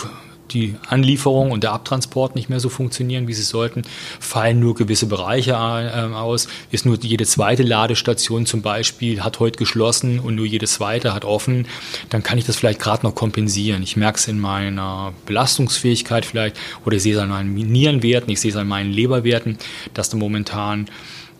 die 0.51 0.75
Anlieferung 0.87 1.51
und 1.51 1.63
der 1.63 1.71
Abtransport 1.71 2.35
nicht 2.35 2.49
mehr 2.49 2.59
so 2.59 2.69
funktionieren, 2.69 3.27
wie 3.27 3.33
sie 3.33 3.43
sollten, 3.43 3.83
fallen 4.19 4.59
nur 4.59 4.75
gewisse 4.75 5.07
Bereiche 5.07 5.51
äh, 5.51 6.13
aus, 6.13 6.47
ist 6.71 6.85
nur 6.85 6.97
jede 6.99 7.25
zweite 7.25 7.63
Ladestation 7.63 8.45
zum 8.45 8.61
Beispiel, 8.61 9.23
hat 9.23 9.39
heute 9.39 9.57
geschlossen 9.57 10.19
und 10.19 10.35
nur 10.35 10.45
jede 10.45 10.67
zweite 10.67 11.13
hat 11.13 11.25
offen, 11.25 11.67
dann 12.09 12.23
kann 12.23 12.37
ich 12.37 12.45
das 12.45 12.55
vielleicht 12.55 12.79
gerade 12.79 13.05
noch 13.05 13.15
kompensieren. 13.15 13.81
Ich 13.83 13.97
merke 13.97 14.17
es 14.17 14.27
in 14.27 14.39
meiner 14.39 15.13
Belastungsfähigkeit 15.25 16.25
vielleicht 16.25 16.57
oder 16.85 16.97
ich 16.97 17.03
sehe 17.03 17.15
es 17.15 17.19
an 17.19 17.29
meinen 17.29 17.53
Nierenwerten, 17.53 18.29
ich 18.29 18.39
sehe 18.39 18.51
es 18.51 18.57
an 18.57 18.67
meinen 18.67 18.91
Leberwerten, 18.91 19.57
dass 19.93 20.09
da 20.09 20.17
momentan 20.17 20.87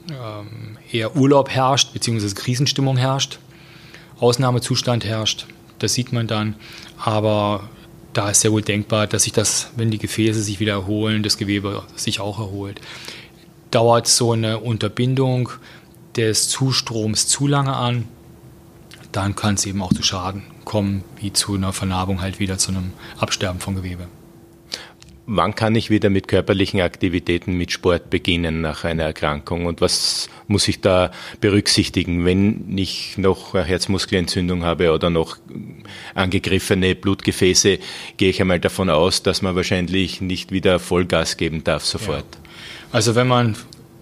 ähm, 0.09 0.77
eher 0.91 1.15
Urlaub 1.15 1.49
herrscht, 1.49 1.93
beziehungsweise 1.93 2.35
Krisenstimmung 2.35 2.97
herrscht, 2.97 3.39
Ausnahmezustand 4.19 5.05
herrscht. 5.05 5.45
Das 5.79 5.93
sieht 5.93 6.13
man 6.13 6.27
dann. 6.27 6.55
Aber 6.97 7.69
da 8.15 8.29
ist 8.29 8.41
sehr 8.41 8.53
wohl 8.53 8.61
denkbar, 8.61 9.07
dass 9.07 9.23
sich 9.23 9.33
das, 9.33 9.71
wenn 9.75 9.91
die 9.91 9.97
Gefäße 9.97 10.41
sich 10.41 10.61
wieder 10.61 10.73
erholen, 10.73 11.21
das 11.21 11.37
Gewebe 11.37 11.83
sich 11.97 12.21
auch 12.21 12.39
erholt. 12.39 12.79
Dauert 13.71 14.07
so 14.07 14.31
eine 14.31 14.59
Unterbindung 14.59 15.49
des 16.15 16.47
Zustroms 16.47 17.27
zu 17.27 17.45
lange 17.45 17.75
an, 17.75 18.07
dann 19.11 19.35
kann 19.35 19.55
es 19.55 19.65
eben 19.65 19.81
auch 19.81 19.93
zu 19.93 20.01
Schaden 20.01 20.43
kommen, 20.63 21.03
wie 21.19 21.33
zu 21.33 21.55
einer 21.55 21.73
Vernarbung 21.73 22.21
halt 22.21 22.39
wieder 22.39 22.57
zu 22.57 22.71
einem 22.71 22.93
Absterben 23.19 23.59
von 23.59 23.75
Gewebe. 23.75 24.07
Wann 25.27 25.55
kann 25.55 25.73
ich 25.73 25.89
wieder 25.89 26.11
mit 26.11 26.27
körperlichen 26.27 26.81
Aktivitäten, 26.81 27.57
mit 27.57 27.71
Sport 27.71 28.11
beginnen 28.11 28.61
nach 28.61 28.83
einer 28.83 29.03
Erkrankung? 29.03 29.65
Und 29.65 29.81
was 29.81 30.29
muss 30.47 30.67
ich 30.67 30.81
da 30.81 31.11
berücksichtigen, 31.41 32.25
wenn 32.25 32.77
ich 32.77 33.17
noch 33.17 33.55
Herzmuskelentzündung 33.55 34.63
habe 34.63 34.91
oder 34.91 35.09
noch 35.09 35.37
angegriffene 36.13 36.93
Blutgefäße? 36.93 37.79
Gehe 38.17 38.29
ich 38.29 38.39
einmal 38.39 38.59
davon 38.59 38.91
aus, 38.91 39.23
dass 39.23 39.41
man 39.41 39.55
wahrscheinlich 39.55 40.21
nicht 40.21 40.51
wieder 40.51 40.79
Vollgas 40.79 41.37
geben 41.37 41.63
darf 41.63 41.85
sofort. 41.85 42.25
Ja. 42.35 42.49
Also 42.91 43.15
wenn 43.15 43.27
man 43.27 43.55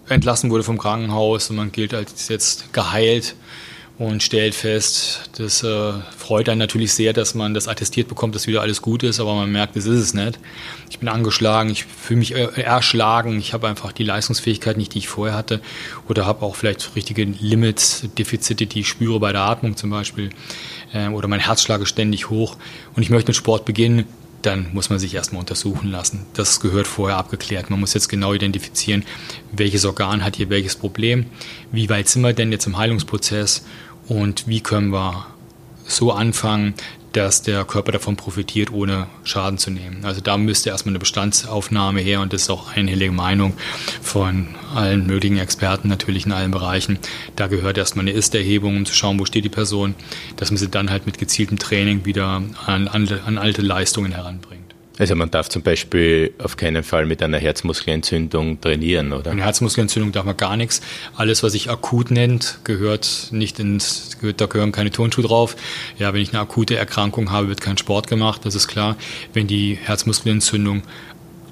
entlassen 0.08 0.50
wurde 0.50 0.64
vom 0.64 0.76
Krankenhaus 0.78 1.48
und 1.48 1.56
man 1.56 1.72
gilt 1.72 1.94
als 1.94 2.28
jetzt 2.28 2.72
geheilt, 2.74 3.34
und 3.96 4.24
stellt 4.24 4.56
fest, 4.56 5.30
das 5.38 5.62
äh, 5.62 5.92
freut 6.16 6.48
einen 6.48 6.58
natürlich 6.58 6.92
sehr, 6.92 7.12
dass 7.12 7.34
man 7.34 7.54
das 7.54 7.68
attestiert 7.68 8.08
bekommt, 8.08 8.34
dass 8.34 8.48
wieder 8.48 8.60
alles 8.60 8.82
gut 8.82 9.04
ist, 9.04 9.20
aber 9.20 9.34
man 9.34 9.52
merkt, 9.52 9.76
das 9.76 9.86
ist 9.86 10.00
es 10.00 10.14
nicht. 10.14 10.40
Ich 10.90 10.98
bin 10.98 11.08
angeschlagen, 11.08 11.70
ich 11.70 11.84
fühle 11.84 12.18
mich 12.18 12.34
äh, 12.34 12.60
erschlagen, 12.60 13.38
ich 13.38 13.52
habe 13.52 13.68
einfach 13.68 13.92
die 13.92 14.02
Leistungsfähigkeit 14.02 14.76
nicht, 14.76 14.94
die 14.94 14.98
ich 14.98 15.08
vorher 15.08 15.36
hatte 15.36 15.60
oder 16.08 16.26
habe 16.26 16.44
auch 16.44 16.56
vielleicht 16.56 16.96
richtige 16.96 17.24
Limits, 17.24 18.08
Defizite, 18.18 18.66
die 18.66 18.80
ich 18.80 18.88
spüre 18.88 19.20
bei 19.20 19.30
der 19.30 19.42
Atmung 19.42 19.76
zum 19.76 19.90
Beispiel 19.90 20.30
äh, 20.92 21.08
oder 21.08 21.28
mein 21.28 21.40
Herzschlag 21.40 21.80
ist 21.80 21.90
ständig 21.90 22.30
hoch 22.30 22.56
und 22.96 23.02
ich 23.04 23.10
möchte 23.10 23.28
mit 23.28 23.36
Sport 23.36 23.64
beginnen, 23.64 24.06
dann 24.46 24.72
muss 24.72 24.90
man 24.90 24.98
sich 24.98 25.14
erstmal 25.14 25.40
untersuchen 25.40 25.90
lassen. 25.90 26.26
Das 26.34 26.60
gehört 26.60 26.86
vorher 26.86 27.16
abgeklärt. 27.16 27.70
Man 27.70 27.80
muss 27.80 27.94
jetzt 27.94 28.08
genau 28.08 28.34
identifizieren, 28.34 29.04
welches 29.52 29.84
Organ 29.84 30.24
hat 30.24 30.36
hier 30.36 30.50
welches 30.50 30.76
Problem, 30.76 31.26
wie 31.72 31.88
weit 31.88 32.08
sind 32.08 32.22
wir 32.22 32.32
denn 32.32 32.52
jetzt 32.52 32.66
im 32.66 32.76
Heilungsprozess 32.76 33.64
und 34.08 34.46
wie 34.46 34.60
können 34.60 34.90
wir 34.90 35.26
so 35.86 36.12
anfangen, 36.12 36.74
dass 37.14 37.42
der 37.42 37.64
Körper 37.64 37.92
davon 37.92 38.16
profitiert, 38.16 38.72
ohne 38.72 39.06
Schaden 39.22 39.56
zu 39.56 39.70
nehmen. 39.70 40.04
Also 40.04 40.20
da 40.20 40.36
müsste 40.36 40.70
erstmal 40.70 40.92
eine 40.92 40.98
Bestandsaufnahme 40.98 42.00
her 42.00 42.20
und 42.20 42.32
das 42.32 42.42
ist 42.42 42.50
auch 42.50 42.72
einhellige 42.74 43.12
Meinung 43.12 43.54
von 44.02 44.48
allen 44.74 45.06
möglichen 45.06 45.38
Experten 45.38 45.88
natürlich 45.88 46.26
in 46.26 46.32
allen 46.32 46.50
Bereichen. 46.50 46.98
Da 47.36 47.46
gehört 47.46 47.78
erstmal 47.78 48.04
eine 48.04 48.12
Ist-Erhebung, 48.12 48.76
um 48.78 48.84
zu 48.84 48.94
schauen, 48.94 49.18
wo 49.20 49.24
steht 49.24 49.44
die 49.44 49.48
Person, 49.48 49.94
dass 50.36 50.50
man 50.50 50.58
sie 50.58 50.68
dann 50.68 50.90
halt 50.90 51.06
mit 51.06 51.18
gezieltem 51.18 51.58
Training 51.58 52.04
wieder 52.04 52.42
an, 52.66 52.88
an, 52.88 53.08
an 53.24 53.38
alte 53.38 53.62
Leistungen 53.62 54.12
heranbringt. 54.12 54.63
Also 54.96 55.16
man 55.16 55.30
darf 55.30 55.48
zum 55.48 55.62
Beispiel 55.62 56.32
auf 56.38 56.56
keinen 56.56 56.84
Fall 56.84 57.04
mit 57.04 57.20
einer 57.20 57.38
Herzmuskelentzündung 57.38 58.60
trainieren, 58.60 59.12
oder? 59.12 59.32
Eine 59.32 59.42
Herzmuskelentzündung 59.42 60.12
darf 60.12 60.24
man 60.24 60.36
gar 60.36 60.56
nichts. 60.56 60.82
Alles, 61.16 61.42
was 61.42 61.52
sich 61.52 61.68
akut 61.68 62.12
nennt, 62.12 62.60
gehört 62.62 63.28
nicht 63.32 63.58
ins, 63.58 64.18
gehört, 64.20 64.40
da 64.40 64.46
gehören 64.46 64.70
keine 64.70 64.92
Turnschuhe 64.92 65.24
drauf. 65.24 65.56
Ja, 65.98 66.14
wenn 66.14 66.20
ich 66.20 66.32
eine 66.32 66.40
akute 66.40 66.76
Erkrankung 66.76 67.32
habe, 67.32 67.48
wird 67.48 67.60
kein 67.60 67.76
Sport 67.76 68.06
gemacht, 68.06 68.42
das 68.44 68.54
ist 68.54 68.68
klar. 68.68 68.96
Wenn 69.32 69.48
die 69.48 69.76
Herzmuskelentzündung, 69.82 70.82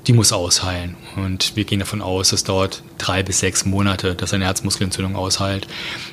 die 0.07 0.13
muss 0.13 0.33
ausheilen. 0.33 0.97
Und 1.17 1.57
wir 1.57 1.65
gehen 1.65 1.81
davon 1.81 2.01
aus, 2.01 2.33
es 2.33 2.45
dauert 2.45 2.85
drei 2.99 3.25
bis 3.25 3.41
sechs 3.41 3.65
Monate, 3.65 4.15
dass 4.15 4.33
eine 4.33 4.45
Herzmuskelentzündung 4.45 5.17
ausheilt. 5.17 5.67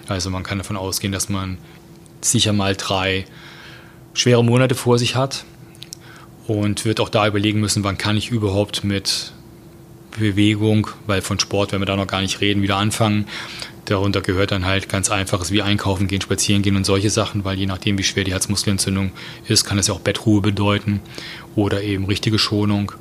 Also 0.08 0.32
man 0.32 0.42
kann 0.42 0.58
davon 0.58 0.78
ausgehen, 0.78 1.14
dass 1.14 1.30
man 1.30 1.60
sicher 2.22 2.54
mal 2.54 2.76
drei 2.76 3.26
schwere 4.16 4.44
Monate 4.44 4.74
vor 4.74 4.98
sich 4.98 5.16
hat 5.16 5.46
und 6.50 6.84
wird 6.84 7.00
auch 7.00 7.10
da 7.10 7.28
überlegen 7.28 7.60
müssen, 7.60 7.84
wann 7.84 8.00
kann 8.00 8.18
ich 8.18 8.32
überhaupt 8.32 8.84
mit 8.84 9.34
Bewegung, 10.18 10.88
weil 11.06 11.22
von 11.22 11.40
Sport 11.40 11.72
werden 11.72 11.84
wir 11.84 11.86
da 11.86 11.96
noch 11.96 12.08
gar 12.08 12.22
nicht 12.22 12.42
reden, 12.42 12.64
wieder 12.64 12.78
anfangen. 12.78 13.28
Darunter 13.86 14.22
gehört 14.22 14.50
dann 14.50 14.66
halt 14.66 14.90
ganz 14.90 15.12
einfaches 15.12 15.52
wie 15.52 15.62
einkaufen 15.62 16.08
gehen, 16.08 16.22
spazieren 16.22 16.64
gehen 16.64 16.76
und 16.76 16.88
solche 16.88 17.12
Sachen, 17.12 17.46
weil 17.46 17.60
je 17.60 17.68
nachdem, 17.68 18.00
wie 18.00 18.04
schwer 18.04 18.24
die 18.24 18.34
Herzmuskelentzündung 18.34 19.12
ist, 19.48 19.64
kann 19.64 19.78
es 19.78 19.88
ja 19.88 19.94
auch 19.94 20.00
Bettruhe 20.00 20.42
bedeuten 20.42 21.02
oder 21.56 21.84
eben 21.84 22.06
richtige 22.06 22.40
Schonung. 22.40 22.94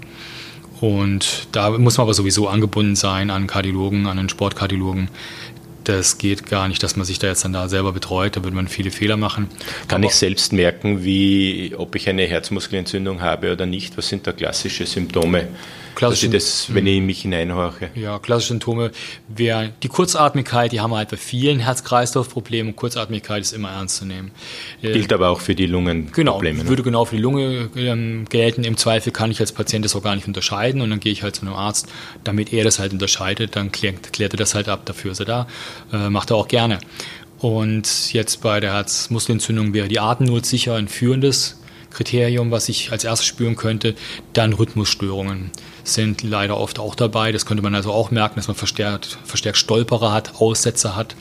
Und 0.83 1.49
da 1.53 1.71
muss 1.71 1.97
man 1.97 2.05
aber 2.05 2.15
sowieso 2.15 2.49
angebunden 2.49 2.97
sein 2.97 3.31
an 3.31 3.47
Kardiologen, 3.47 4.07
an 4.07 4.19
einen 4.19 4.29
Sportkardiologen, 4.29 5.09
das 5.89 6.19
geht 6.19 6.47
gar 6.47 6.69
nicht, 6.69 6.83
dass 6.83 6.97
man 6.97 7.07
sich 7.07 7.19
da 7.19 7.29
jetzt 7.29 7.45
dann 7.45 7.53
da 7.53 7.69
selber 7.69 7.93
betreut, 7.93 8.37
da 8.37 8.45
würde 8.45 8.55
man 8.55 8.69
viele 8.69 8.91
Fehler 8.91 9.17
machen. 9.17 9.49
Kann 9.89 10.03
Aber 10.03 10.11
ich 10.11 10.15
selbst 10.15 10.53
merken, 10.53 11.03
wie, 11.03 11.75
ob 11.77 11.95
ich 11.95 12.09
eine 12.09 12.27
Herzmuskelentzündung 12.27 13.21
habe 13.21 13.53
oder 13.53 13.67
nicht? 13.67 13.97
Was 13.97 14.09
sind 14.09 14.27
da 14.27 14.33
klassische 14.33 14.87
Symptome? 14.87 15.49
Klassische, 15.95 16.31
das, 16.31 16.73
wenn 16.75 16.87
ich 16.87 17.01
mich 17.01 17.23
hineinhorche. 17.23 17.91
Ja, 17.95 18.19
klassische 18.19 18.49
Symptome 18.49 18.91
wäre 19.29 19.73
die 19.83 19.89
Kurzatmigkeit, 19.89 20.73
die 20.73 20.81
haben 20.81 20.91
wir 20.91 20.99
halt 20.99 21.11
bei 21.11 21.17
vielen 21.17 21.61
Herz-Kreislauf-Problemen. 21.61 22.77
Kurzatmigkeit 22.77 23.43
ist 23.43 23.53
immer 23.53 23.71
ernst 23.71 23.97
zu 23.97 24.05
nehmen. 24.05 24.31
Äh, 24.83 24.93
Gilt 24.93 25.13
aber 25.13 25.29
auch 25.29 25.41
für 25.41 25.55
die 25.55 25.67
Lungenprobleme. 25.67 26.13
Genau, 26.13 26.41
ne? 26.41 26.69
würde 26.69 26.83
genau 26.83 27.05
für 27.05 27.17
die 27.17 27.23
Lunge 27.23 27.71
ähm, 27.77 28.27
gelten. 28.29 28.65
Im 28.65 28.77
Zweifel 28.77 29.13
kann 29.13 29.31
ich 29.31 29.41
als 29.41 29.53
Patient 29.53 29.85
das 29.85 29.95
auch 29.97 30.03
gar 30.03 30.15
nicht 30.15 30.27
unterscheiden 30.27 30.81
und 30.81 30.91
dann 30.91 31.01
gehe 31.01 31.13
ich 31.13 31.23
halt 31.23 31.37
zu 31.37 31.43
einem 31.43 31.55
Arzt, 31.55 31.89
damit 32.25 32.53
er 32.53 32.65
das 32.65 32.79
halt 32.79 32.93
unterscheidet. 32.93 33.57
Dann 33.57 33.73
klärt, 33.73 34.13
klärt 34.13 34.35
er 34.35 34.39
das 34.39 34.55
halt 34.55 34.69
ab, 34.69 34.87
dafür 34.87 35.13
ist 35.13 35.21
er 35.21 35.27
da. 35.27 35.47
Äh, 35.93 36.11
macht 36.11 36.31
er 36.31 36.37
auch 36.37 36.49
gerne. 36.49 36.79
Und 37.39 38.13
jetzt 38.13 38.41
bei 38.43 38.59
der 38.61 38.73
Herzmuskelentzündung 38.73 39.73
wäre 39.73 39.89
die 39.89 40.01
Atemnot 40.01 40.45
sicher 40.45 40.75
ein 40.75 40.89
führendes 40.89 41.61
Kriterium, 41.91 42.51
was 42.51 42.69
ich 42.69 42.93
als 42.93 43.05
erstes 43.05 43.27
spüren 43.27 43.57
könnte. 43.57 43.95
Dann 44.33 44.53
Rhythmusstörungen 44.53 45.51
sind 45.85 46.23
leider 46.23 46.59
oft 46.59 46.79
auch 46.79 46.95
dabei. 46.95 47.33
Das 47.33 47.47
könnte 47.47 47.63
man 47.63 47.75
also 47.75 47.93
auch 47.93 48.11
merken, 48.11 48.37
dass 48.37 48.49
man 48.49 48.57
verstärkt, 48.57 49.19
verstärkt 49.25 49.59
Stolperer 49.59 50.13
hat, 50.13 50.41
Aussätze 50.41 50.95
hat 50.95 51.17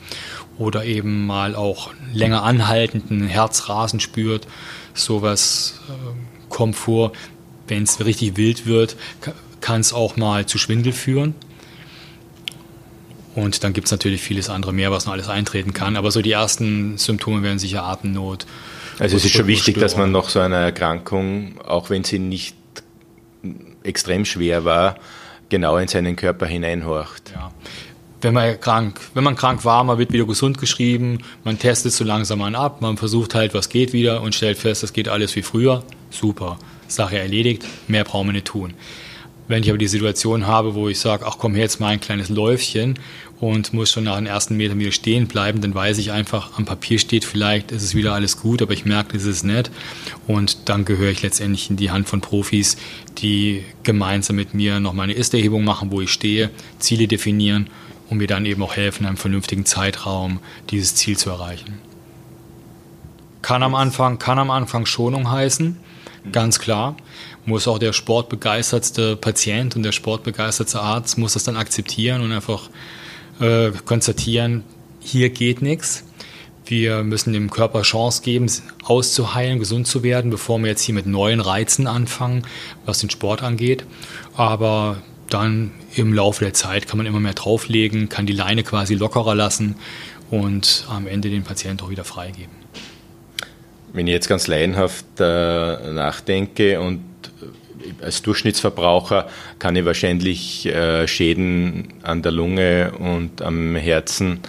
oder 0.58 0.84
eben 0.84 1.26
mal 1.26 1.54
auch 1.54 1.90
länger 2.12 2.42
anhaltenden 2.42 3.26
Herzrasen 3.26 4.00
spürt. 4.00 4.46
Sowas 4.94 5.80
äh, 5.88 6.48
kommt 6.48 6.76
vor. 6.76 7.12
Wenn 7.68 7.82
es 7.82 8.04
richtig 8.04 8.36
wild 8.36 8.66
wird, 8.66 8.96
kann 9.60 9.80
es 9.80 9.92
auch 9.92 10.16
mal 10.16 10.46
zu 10.46 10.58
Schwindel 10.58 10.92
führen. 10.92 11.34
Und 13.34 13.62
dann 13.62 13.72
gibt 13.72 13.86
es 13.86 13.92
natürlich 13.92 14.22
vieles 14.22 14.48
andere 14.50 14.72
mehr, 14.72 14.90
was 14.90 15.06
noch 15.06 15.12
alles 15.12 15.28
eintreten 15.28 15.72
kann. 15.72 15.96
Aber 15.96 16.10
so 16.10 16.22
die 16.22 16.32
ersten 16.32 16.98
Symptome 16.98 17.42
wären 17.42 17.58
sicher 17.58 17.84
Atemnot. 17.84 18.46
Also 18.98 19.16
es 19.16 19.24
ist 19.24 19.32
schon 19.32 19.46
wichtig, 19.46 19.78
dass 19.78 19.96
man 19.96 20.10
nach 20.10 20.28
so 20.28 20.40
einer 20.40 20.56
Erkrankung, 20.56 21.60
auch 21.60 21.90
wenn 21.90 22.04
sie 22.04 22.18
nicht 22.18 22.56
extrem 23.82 24.24
schwer 24.24 24.64
war, 24.64 24.96
genau 25.48 25.76
in 25.76 25.88
seinen 25.88 26.16
Körper 26.16 26.46
hineinhorcht. 26.46 27.32
Ja. 27.34 27.52
Wenn 28.20 28.34
man 28.34 28.60
krank, 28.60 29.00
wenn 29.14 29.22
man 29.22 29.36
krank 29.36 29.64
war, 29.64 29.84
man 29.84 29.98
wird 29.98 30.12
wieder 30.12 30.26
gesund 30.26 30.58
geschrieben, 30.58 31.18
man 31.44 31.58
testet 31.58 31.92
so 31.92 32.04
langsam 32.04 32.42
an 32.42 32.56
ab, 32.56 32.80
man 32.80 32.96
versucht 32.96 33.34
halt, 33.36 33.54
was 33.54 33.68
geht 33.68 33.92
wieder 33.92 34.22
und 34.22 34.34
stellt 34.34 34.58
fest, 34.58 34.82
das 34.82 34.92
geht 34.92 35.08
alles 35.08 35.36
wie 35.36 35.42
früher. 35.42 35.84
Super, 36.10 36.58
Sache 36.88 37.18
erledigt, 37.18 37.64
mehr 37.86 38.02
brauchen 38.02 38.28
wir 38.28 38.32
nicht 38.32 38.46
tun. 38.46 38.74
Wenn 39.48 39.62
ich 39.62 39.70
aber 39.70 39.78
die 39.78 39.88
Situation 39.88 40.46
habe, 40.46 40.74
wo 40.74 40.90
ich 40.90 41.00
sage, 41.00 41.24
ach 41.26 41.38
komm 41.38 41.54
her 41.54 41.62
jetzt 41.62 41.80
mal 41.80 41.88
ein 41.88 42.00
kleines 42.00 42.28
Läufchen 42.28 42.98
und 43.40 43.72
muss 43.72 43.90
schon 43.90 44.04
nach 44.04 44.16
den 44.16 44.26
ersten 44.26 44.58
Metern 44.58 44.78
wieder 44.78 44.92
stehen 44.92 45.26
bleiben, 45.26 45.62
dann 45.62 45.74
weiß 45.74 45.96
ich 45.96 46.12
einfach, 46.12 46.58
am 46.58 46.66
Papier 46.66 46.98
steht 46.98 47.24
vielleicht, 47.24 47.72
ist 47.72 47.82
es 47.82 47.94
wieder 47.94 48.12
alles 48.12 48.40
gut, 48.40 48.60
aber 48.60 48.74
ich 48.74 48.84
merke, 48.84 49.16
es 49.16 49.24
ist 49.24 49.44
nett. 49.44 49.70
Und 50.26 50.68
dann 50.68 50.84
gehöre 50.84 51.10
ich 51.10 51.22
letztendlich 51.22 51.70
in 51.70 51.76
die 51.76 51.90
Hand 51.90 52.08
von 52.08 52.20
Profis, 52.20 52.76
die 53.16 53.64
gemeinsam 53.84 54.36
mit 54.36 54.52
mir 54.52 54.80
noch 54.80 54.96
eine 54.96 55.14
Ist-Erhebung 55.14 55.64
machen, 55.64 55.90
wo 55.90 56.02
ich 56.02 56.12
stehe, 56.12 56.50
Ziele 56.78 57.08
definieren 57.08 57.70
und 58.10 58.18
mir 58.18 58.26
dann 58.26 58.44
eben 58.44 58.62
auch 58.62 58.76
helfen, 58.76 59.04
in 59.04 59.08
einem 59.08 59.16
vernünftigen 59.16 59.64
Zeitraum 59.64 60.40
dieses 60.68 60.94
Ziel 60.94 61.16
zu 61.16 61.30
erreichen. 61.30 61.78
Kann 63.40 63.62
am 63.62 63.74
Anfang, 63.74 64.18
kann 64.18 64.38
am 64.38 64.50
Anfang 64.50 64.84
Schonung 64.84 65.30
heißen, 65.30 65.76
ganz 66.32 66.58
klar 66.58 66.96
muss 67.48 67.66
auch 67.66 67.78
der 67.78 67.92
sportbegeistertste 67.92 69.16
Patient 69.16 69.74
und 69.74 69.82
der 69.82 69.92
sportbegeistertste 69.92 70.80
Arzt 70.80 71.18
muss 71.18 71.32
das 71.32 71.44
dann 71.44 71.56
akzeptieren 71.56 72.20
und 72.20 72.30
einfach 72.30 72.70
äh, 73.40 73.70
konstatieren, 73.84 74.62
hier 75.00 75.30
geht 75.30 75.62
nichts. 75.62 76.04
Wir 76.66 77.02
müssen 77.02 77.32
dem 77.32 77.50
Körper 77.50 77.80
Chance 77.80 78.22
geben, 78.22 78.50
auszuheilen, 78.84 79.58
gesund 79.58 79.86
zu 79.86 80.02
werden, 80.02 80.30
bevor 80.30 80.58
wir 80.58 80.66
jetzt 80.66 80.82
hier 80.82 80.94
mit 80.94 81.06
neuen 81.06 81.40
Reizen 81.40 81.86
anfangen, 81.86 82.42
was 82.84 82.98
den 82.98 83.08
Sport 83.08 83.42
angeht. 83.42 83.86
Aber 84.36 84.98
dann 85.30 85.70
im 85.94 86.12
Laufe 86.12 86.44
der 86.44 86.52
Zeit 86.52 86.86
kann 86.86 86.98
man 86.98 87.06
immer 87.06 87.20
mehr 87.20 87.32
drauflegen, 87.32 88.10
kann 88.10 88.26
die 88.26 88.34
Leine 88.34 88.64
quasi 88.64 88.94
lockerer 88.94 89.34
lassen 89.34 89.76
und 90.30 90.86
am 90.90 91.06
Ende 91.06 91.30
den 91.30 91.42
Patienten 91.42 91.84
auch 91.84 91.90
wieder 91.90 92.04
freigeben. 92.04 92.52
Wenn 93.94 94.06
ich 94.06 94.12
jetzt 94.12 94.28
ganz 94.28 94.46
laienhaft 94.46 95.06
äh, 95.18 95.92
nachdenke 95.92 96.80
und 96.80 97.00
als 98.00 98.22
Durchschnittsverbraucher 98.22 99.28
kann 99.58 99.76
ich 99.76 99.84
wahrscheinlich 99.84 100.66
äh, 100.66 101.06
Schäden 101.06 101.94
an 102.02 102.22
der 102.22 102.32
Lunge 102.32 102.92
und 102.98 103.42
am 103.42 103.76
Herzen 103.76 104.40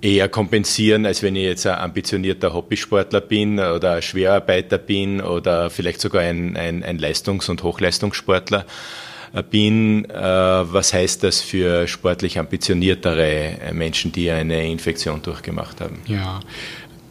eher 0.00 0.28
kompensieren, 0.28 1.06
als 1.06 1.22
wenn 1.22 1.36
ich 1.36 1.44
jetzt 1.44 1.66
ein 1.66 1.78
ambitionierter 1.78 2.52
Hobbysportler 2.52 3.20
bin 3.20 3.58
oder 3.58 3.94
ein 3.94 4.02
Schwerarbeiter 4.02 4.78
bin 4.78 5.20
oder 5.20 5.70
vielleicht 5.70 6.00
sogar 6.00 6.22
ein, 6.22 6.56
ein, 6.56 6.82
ein 6.82 6.98
Leistungs- 6.98 7.48
und 7.48 7.62
Hochleistungssportler 7.62 8.66
bin. 9.50 10.04
Äh, 10.10 10.12
was 10.14 10.92
heißt 10.92 11.22
das 11.22 11.40
für 11.40 11.86
sportlich 11.86 12.38
ambitioniertere 12.38 13.72
Menschen, 13.72 14.12
die 14.12 14.30
eine 14.30 14.66
Infektion 14.66 15.22
durchgemacht 15.22 15.80
haben? 15.80 16.00
Ja, 16.06 16.40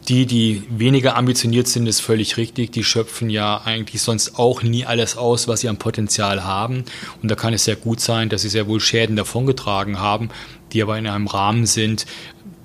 die, 0.08 0.26
die 0.26 0.64
weniger 0.68 1.16
ambitioniert 1.16 1.68
sind, 1.68 1.86
ist 1.86 2.00
völlig 2.00 2.36
richtig. 2.36 2.72
Die 2.72 2.82
schöpfen 2.82 3.30
ja 3.30 3.62
eigentlich 3.64 4.02
sonst 4.02 4.38
auch 4.38 4.62
nie 4.62 4.84
alles 4.84 5.16
aus, 5.16 5.46
was 5.46 5.60
sie 5.60 5.68
am 5.68 5.76
Potenzial 5.76 6.44
haben. 6.44 6.84
Und 7.22 7.30
da 7.30 7.36
kann 7.36 7.54
es 7.54 7.64
sehr 7.64 7.76
gut 7.76 8.00
sein, 8.00 8.28
dass 8.28 8.42
sie 8.42 8.48
sehr 8.48 8.66
wohl 8.66 8.80
Schäden 8.80 9.14
davongetragen 9.14 10.00
haben, 10.00 10.30
die 10.72 10.82
aber 10.82 10.98
in 10.98 11.06
einem 11.06 11.28
Rahmen 11.28 11.66
sind, 11.66 12.06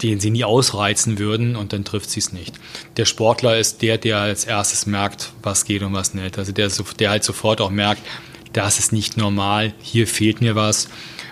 den 0.02 0.20
sie 0.20 0.32
nie 0.32 0.44
ausreizen 0.44 1.20
würden 1.20 1.56
und 1.56 1.74
dann 1.74 1.84
trifft 1.84 2.10
sie 2.10 2.20
es 2.20 2.32
nicht. 2.32 2.56
Der 2.98 3.06
Sportler 3.06 3.58
ist 3.58 3.82
der, 3.82 3.98
der 3.98 4.20
als 4.20 4.46
erstes 4.46 4.86
merkt, 4.86 5.32
was 5.42 5.66
geht 5.66 5.84
und 5.84 5.94
was 5.94 6.14
nicht. 6.14 6.38
Also 6.38 6.52
der, 6.52 6.70
der 7.00 7.10
halt 7.10 7.24
sofort 7.24 7.62
auch 7.62 7.72
merkt, 7.72 8.02
das 8.54 8.80
ist 8.80 8.94
nicht 8.94 9.18
normal, 9.18 9.74
hier 9.82 10.08
fehlt 10.08 10.42
mir 10.42 10.56
was. 10.56 10.90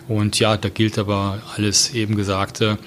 Und 0.08 0.40
ja, 0.40 0.58
da 0.58 0.70
gilt 0.70 1.00
aber 1.00 1.42
alles 1.56 1.94
eben 1.94 2.16
Gesagte 2.16 2.78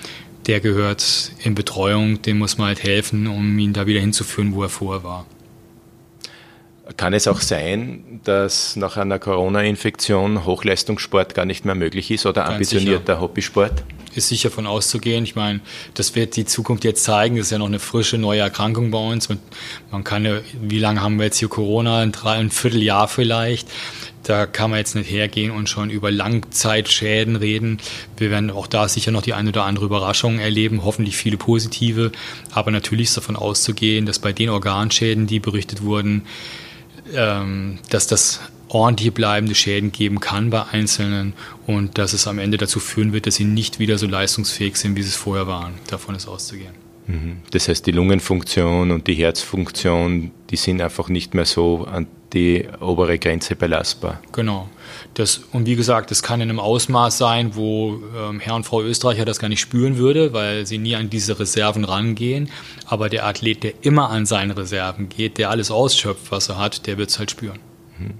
der 0.46 0.60
gehört 0.60 1.32
in 1.42 1.54
Betreuung, 1.54 2.22
dem 2.22 2.38
muss 2.38 2.58
man 2.58 2.68
halt 2.68 2.82
helfen, 2.82 3.26
um 3.26 3.58
ihn 3.58 3.72
da 3.72 3.86
wieder 3.86 4.00
hinzuführen, 4.00 4.54
wo 4.54 4.62
er 4.62 4.68
vorher 4.68 5.04
war. 5.04 5.26
Kann 6.96 7.12
es 7.12 7.28
auch 7.28 7.42
sein, 7.42 8.20
dass 8.24 8.74
nach 8.76 8.96
einer 8.96 9.18
Corona-Infektion 9.18 10.46
Hochleistungssport 10.46 11.34
gar 11.34 11.44
nicht 11.44 11.66
mehr 11.66 11.74
möglich 11.74 12.10
ist 12.10 12.24
oder 12.24 12.42
Ganz 12.42 12.54
ambitionierter 12.54 13.14
sicher. 13.14 13.20
Hobbysport? 13.20 13.84
Ist 14.14 14.28
sicher 14.28 14.50
von 14.50 14.66
auszugehen. 14.66 15.22
Ich 15.24 15.36
meine, 15.36 15.60
das 15.92 16.14
wird 16.14 16.34
die 16.36 16.46
Zukunft 16.46 16.84
jetzt 16.84 17.04
zeigen. 17.04 17.36
Das 17.36 17.46
ist 17.46 17.50
ja 17.52 17.58
noch 17.58 17.66
eine 17.66 17.78
frische 17.78 18.16
neue 18.16 18.40
Erkrankung 18.40 18.90
bei 18.90 18.98
uns. 18.98 19.28
Man 19.90 20.02
kann 20.02 20.24
ja, 20.24 20.40
wie 20.62 20.78
lange 20.78 21.02
haben 21.02 21.18
wir 21.18 21.26
jetzt 21.26 21.36
hier 21.38 21.48
Corona? 21.48 22.00
Ein 22.00 22.50
Vierteljahr 22.50 23.06
vielleicht. 23.06 23.68
Da 24.28 24.44
kann 24.44 24.68
man 24.68 24.78
jetzt 24.78 24.94
nicht 24.94 25.10
hergehen 25.10 25.50
und 25.50 25.70
schon 25.70 25.88
über 25.88 26.10
Langzeitschäden 26.10 27.34
reden. 27.34 27.78
Wir 28.18 28.30
werden 28.30 28.50
auch 28.50 28.66
da 28.66 28.86
sicher 28.86 29.10
noch 29.10 29.22
die 29.22 29.32
eine 29.32 29.48
oder 29.48 29.64
andere 29.64 29.86
Überraschung 29.86 30.38
erleben, 30.38 30.84
hoffentlich 30.84 31.16
viele 31.16 31.38
positive. 31.38 32.12
Aber 32.52 32.70
natürlich 32.70 33.06
ist 33.06 33.16
davon 33.16 33.36
auszugehen, 33.36 34.04
dass 34.04 34.18
bei 34.18 34.34
den 34.34 34.50
Organschäden, 34.50 35.26
die 35.26 35.40
berichtet 35.40 35.80
wurden, 35.80 36.26
ähm, 37.14 37.78
dass 37.88 38.06
das 38.06 38.40
ordentliche 38.68 39.12
bleibende 39.12 39.54
Schäden 39.54 39.92
geben 39.92 40.20
kann 40.20 40.50
bei 40.50 40.62
Einzelnen 40.72 41.32
und 41.66 41.96
dass 41.96 42.12
es 42.12 42.26
am 42.26 42.38
Ende 42.38 42.58
dazu 42.58 42.80
führen 42.80 43.14
wird, 43.14 43.26
dass 43.26 43.36
sie 43.36 43.44
nicht 43.44 43.78
wieder 43.78 43.96
so 43.96 44.06
leistungsfähig 44.06 44.76
sind, 44.76 44.94
wie 44.94 45.02
sie 45.02 45.08
es 45.08 45.16
vorher 45.16 45.46
waren. 45.46 45.72
Davon 45.86 46.14
ist 46.14 46.28
auszugehen. 46.28 46.74
Mhm. 47.06 47.38
Das 47.50 47.68
heißt, 47.68 47.86
die 47.86 47.92
Lungenfunktion 47.92 48.90
und 48.90 49.06
die 49.06 49.14
Herzfunktion, 49.14 50.32
die 50.50 50.56
sind 50.56 50.80
einfach 50.80 51.08
nicht 51.08 51.34
mehr 51.34 51.44
so 51.44 51.84
an 51.84 52.06
die 52.32 52.66
obere 52.80 53.18
Grenze 53.18 53.56
belastbar. 53.56 54.20
Genau. 54.32 54.68
Das, 55.14 55.38
und 55.52 55.66
wie 55.66 55.76
gesagt, 55.76 56.10
das 56.10 56.22
kann 56.22 56.40
in 56.40 56.50
einem 56.50 56.60
Ausmaß 56.60 57.16
sein, 57.16 57.54
wo 57.54 58.00
ähm, 58.16 58.40
Herr 58.40 58.54
und 58.54 58.64
Frau 58.64 58.82
Österreicher 58.82 59.24
das 59.24 59.38
gar 59.38 59.48
nicht 59.48 59.60
spüren 59.60 59.96
würde, 59.96 60.32
weil 60.32 60.66
sie 60.66 60.78
nie 60.78 60.94
an 60.94 61.10
diese 61.10 61.38
Reserven 61.38 61.84
rangehen. 61.84 62.50
Aber 62.86 63.08
der 63.08 63.26
Athlet, 63.26 63.62
der 63.62 63.72
immer 63.82 64.10
an 64.10 64.26
seine 64.26 64.56
Reserven 64.56 65.08
geht, 65.08 65.38
der 65.38 65.50
alles 65.50 65.70
ausschöpft, 65.70 66.30
was 66.30 66.48
er 66.48 66.58
hat, 66.58 66.86
der 66.86 66.98
wird 66.98 67.10
es 67.10 67.18
halt 67.18 67.30
spüren. 67.30 67.58
Mhm. 67.98 68.14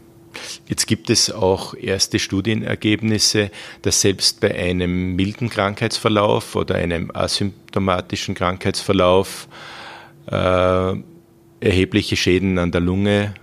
Jetzt 0.68 0.87
gibt 0.87 1.11
es 1.11 1.30
auch 1.30 1.75
erste 1.75 2.18
Studienergebnisse, 2.18 3.50
dass 3.82 4.00
selbst 4.00 4.40
bei 4.40 4.54
einem 4.54 5.16
milden 5.16 5.50
Krankheitsverlauf 5.50 6.56
oder 6.56 6.76
einem 6.76 7.11
asymptomatischen 7.12 8.35
Krankheitsverlauf 8.35 9.48
äh, 10.26 10.94
erhebliche 11.61 12.16
Schäden 12.16 12.59
an 12.59 12.71
der 12.71 12.81
Lunge 12.81 13.35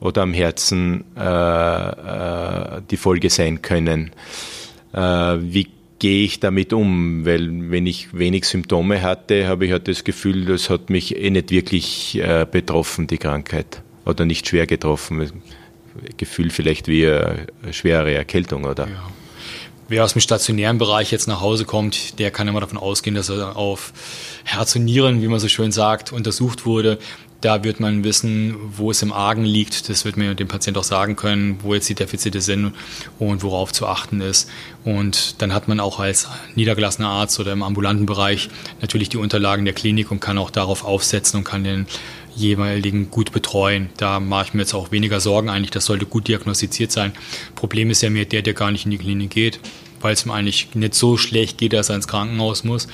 oder 0.00 0.22
am 0.22 0.34
Herzen 0.34 1.04
äh, 1.16 1.20
äh, 1.20 2.82
die 2.90 2.96
Folge 2.96 3.30
sein 3.30 3.62
können. 3.62 4.10
Äh, 4.92 4.98
wie 4.98 5.68
gehe 5.98 6.24
ich 6.24 6.40
damit 6.40 6.72
um? 6.72 7.24
Weil 7.24 7.70
wenn 7.70 7.86
ich 7.86 8.12
wenig 8.16 8.44
Symptome 8.44 9.02
hatte, 9.02 9.46
habe 9.46 9.66
ich 9.66 9.72
halt 9.72 9.88
das 9.88 10.04
Gefühl, 10.04 10.44
das 10.44 10.68
hat 10.68 10.90
mich 10.90 11.16
eh 11.16 11.30
nicht 11.30 11.50
wirklich 11.50 12.18
äh, 12.20 12.46
betroffen, 12.50 13.06
die 13.06 13.18
Krankheit. 13.18 13.82
Oder 14.04 14.26
nicht 14.26 14.46
schwer 14.46 14.66
getroffen. 14.66 15.42
Gefühl 16.18 16.50
vielleicht 16.50 16.88
wie 16.88 17.06
eine 17.06 17.46
schwere 17.72 18.12
Erkältung, 18.12 18.64
oder? 18.64 18.86
Ja. 18.88 19.08
Wer 19.88 20.04
aus 20.04 20.14
dem 20.14 20.20
stationären 20.20 20.78
Bereich 20.78 21.12
jetzt 21.12 21.28
nach 21.28 21.40
Hause 21.40 21.64
kommt, 21.66 22.18
der 22.18 22.30
kann 22.30 22.48
immer 22.48 22.60
davon 22.60 22.78
ausgehen, 22.78 23.14
dass 23.14 23.28
er 23.28 23.56
auf 23.56 23.92
Herz 24.42 24.74
und 24.76 24.84
Nieren, 24.84 25.20
wie 25.20 25.28
man 25.28 25.38
so 25.38 25.48
schön 25.48 25.72
sagt, 25.72 26.12
untersucht 26.12 26.64
wurde. 26.64 26.98
Da 27.44 27.62
wird 27.62 27.78
man 27.78 28.04
wissen, 28.04 28.56
wo 28.74 28.90
es 28.90 29.02
im 29.02 29.12
Argen 29.12 29.44
liegt. 29.44 29.90
Das 29.90 30.06
wird 30.06 30.16
mir 30.16 30.34
dem 30.34 30.48
Patienten 30.48 30.80
auch 30.80 30.84
sagen 30.84 31.14
können, 31.14 31.58
wo 31.62 31.74
jetzt 31.74 31.86
die 31.90 31.94
Defizite 31.94 32.40
sind 32.40 32.72
und 33.18 33.42
worauf 33.42 33.70
zu 33.70 33.86
achten 33.86 34.22
ist. 34.22 34.48
Und 34.82 35.42
dann 35.42 35.52
hat 35.52 35.68
man 35.68 35.78
auch 35.78 36.00
als 36.00 36.26
niedergelassener 36.54 37.10
Arzt 37.10 37.38
oder 37.38 37.52
im 37.52 37.62
ambulanten 37.62 38.06
Bereich 38.06 38.48
natürlich 38.80 39.10
die 39.10 39.18
Unterlagen 39.18 39.66
der 39.66 39.74
Klinik 39.74 40.10
und 40.10 40.20
kann 40.20 40.38
auch 40.38 40.50
darauf 40.50 40.86
aufsetzen 40.86 41.36
und 41.36 41.44
kann 41.44 41.64
den 41.64 41.86
jeweiligen 42.34 43.10
gut 43.10 43.30
betreuen. 43.30 43.90
Da 43.98 44.20
mache 44.20 44.46
ich 44.46 44.54
mir 44.54 44.62
jetzt 44.62 44.72
auch 44.72 44.90
weniger 44.90 45.20
Sorgen 45.20 45.50
eigentlich. 45.50 45.70
Das 45.70 45.84
sollte 45.84 46.06
gut 46.06 46.28
diagnostiziert 46.28 46.92
sein. 46.92 47.12
Problem 47.56 47.90
ist 47.90 48.00
ja 48.00 48.08
mehr 48.08 48.24
der, 48.24 48.40
der 48.40 48.54
gar 48.54 48.70
nicht 48.70 48.86
in 48.86 48.90
die 48.90 48.96
Klinik 48.96 49.28
geht, 49.28 49.60
weil 50.04 50.12
es 50.12 50.26
ihm 50.26 50.32
eigentlich 50.32 50.74
nicht 50.74 50.94
so 50.94 51.16
schlecht 51.16 51.56
geht, 51.56 51.72
dass 51.72 51.88
er 51.88 51.96
ins 51.96 52.06
Krankenhaus 52.06 52.62
muss. 52.62 52.88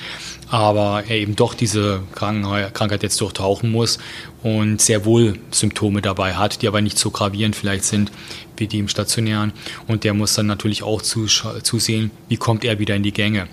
Aber 0.49 1.03
er 1.05 1.17
eben 1.17 1.35
doch 1.35 1.53
diese 1.53 2.01
Krankheit 2.15 3.03
jetzt 3.03 3.19
durchtauchen 3.19 3.69
muss 3.69 3.99
und 4.43 4.81
sehr 4.81 5.03
wohl 5.03 5.37
Symptome 5.51 6.01
dabei 6.01 6.35
hat, 6.35 6.61
die 6.61 6.69
aber 6.69 6.79
nicht 6.79 6.97
so 6.97 7.11
gravierend 7.11 7.55
vielleicht 7.57 7.83
sind 7.83 8.11
wie 8.55 8.67
die 8.67 8.79
im 8.79 8.87
Stationären. 8.87 9.51
Und 9.87 10.05
der 10.05 10.13
muss 10.13 10.35
dann 10.35 10.45
natürlich 10.45 10.83
auch 10.83 11.01
zusehen, 11.01 12.11
wie 12.29 12.37
kommt 12.37 12.63
er 12.63 12.79
wieder 12.79 12.95
in 12.95 13.03
die 13.03 13.11
Gänge. 13.11 13.47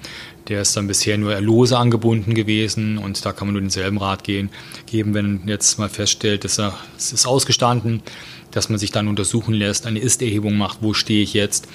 Der 0.46 0.62
ist 0.62 0.76
dann 0.76 0.86
bisher 0.86 1.18
nur 1.18 1.40
lose 1.40 1.76
angebunden 1.76 2.34
gewesen 2.34 2.96
und 2.96 3.24
da 3.26 3.32
kann 3.32 3.48
man 3.48 3.54
nur 3.54 3.60
denselben 3.60 3.98
Rat 3.98 4.22
gehen, 4.22 4.50
geben, 4.86 5.14
wenn 5.14 5.42
jetzt 5.46 5.78
mal 5.78 5.88
feststellt, 5.88 6.44
dass 6.44 6.58
er, 6.58 6.74
es 6.96 7.12
ist 7.12 7.26
ausgestanden, 7.26 8.02
dass 8.50 8.68
man 8.68 8.78
sich 8.78 8.92
dann 8.92 9.08
untersuchen 9.08 9.54
lässt, 9.54 9.86
eine 9.86 9.98
Ist-Erhebung 9.98 10.56
macht, 10.56 10.78
wo 10.80 10.94
stehe 10.94 11.22
ich 11.22 11.34
jetzt, 11.34 11.68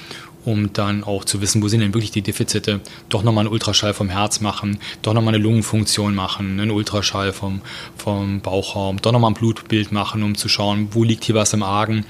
um 0.46 0.74
dann 0.74 1.04
auch 1.04 1.26
zu 1.26 1.42
wissen, 1.42 1.62
wo 1.62 1.68
sind 1.68 1.80
denn 1.80 1.94
wirklich 1.94 2.12
die 2.12 2.22
Defizite, 2.22 2.82
doch 3.10 3.24
nochmal 3.24 3.46
einen 3.46 3.54
Ultraschall 3.54 3.94
vom 3.94 4.10
Herz 4.10 4.42
machen, 4.42 4.80
doch 5.02 5.14
nochmal 5.14 5.34
eine 5.34 5.44
Lungenfunktion 5.44 6.16
machen, 6.16 6.60
einen 6.60 6.72
Ultraschall 6.72 7.34
vom, 7.34 7.62
vom 7.98 8.42
Bauchraum, 8.42 9.02
doch 9.02 9.12
nochmal 9.12 9.32
ein 9.32 9.36
Blutbild 9.36 9.92
machen, 9.92 10.24
um 10.24 10.36
zu 10.36 10.50
schauen, 10.50 10.90
wo 10.92 11.04
liegt 11.04 11.24
hier 11.24 11.36
was 11.36 11.54
im 11.54 11.64
Argen 11.64 12.06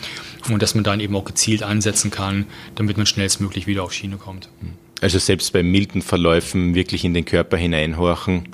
und 0.50 0.62
dass 0.62 0.76
man 0.76 0.84
dann 0.84 1.00
eben 1.00 1.15
auch 1.15 1.26
gezielt 1.26 1.63
ansetzen 1.63 2.12
kann, 2.12 2.46
damit 2.76 2.98
man 2.98 3.06
schnellstmöglich 3.06 3.67
wieder 3.67 3.84
auf 3.84 3.93
Schiene 3.93 4.17
kommt. 4.17 4.50
Also 5.02 5.19
selbst 5.19 5.52
bei 5.54 5.63
milden 5.63 6.02
Verläufen 6.02 6.76
wirklich 6.76 7.04
in 7.04 7.13
den 7.13 7.26
Körper 7.26 7.58
hineinhorchen 7.58 8.48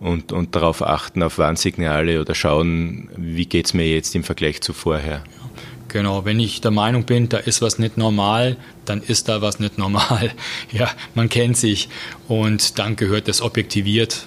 und, 0.00 0.32
und 0.32 0.54
darauf 0.54 0.82
achten, 0.82 1.22
auf 1.22 1.38
Warnsignale 1.38 2.20
oder 2.20 2.34
schauen, 2.34 3.08
wie 3.16 3.46
geht 3.46 3.66
es 3.66 3.74
mir 3.74 3.88
jetzt 3.88 4.14
im 4.14 4.22
Vergleich 4.22 4.60
zu 4.60 4.72
vorher. 4.72 5.24
Genau, 5.88 6.26
wenn 6.26 6.38
ich 6.38 6.60
der 6.60 6.70
Meinung 6.70 7.04
bin, 7.04 7.30
da 7.30 7.38
ist 7.38 7.62
was 7.62 7.78
nicht 7.78 7.96
normal, 7.96 8.56
dann 8.84 9.02
ist 9.02 9.28
da 9.28 9.40
was 9.40 9.58
nicht 9.58 9.78
normal. 9.78 10.32
Ja, 10.70 10.90
man 11.14 11.28
kennt 11.30 11.56
sich 11.56 11.88
und 12.28 12.78
dann 12.78 12.96
gehört 12.96 13.26
das 13.26 13.40
objektiviert. 13.40 14.26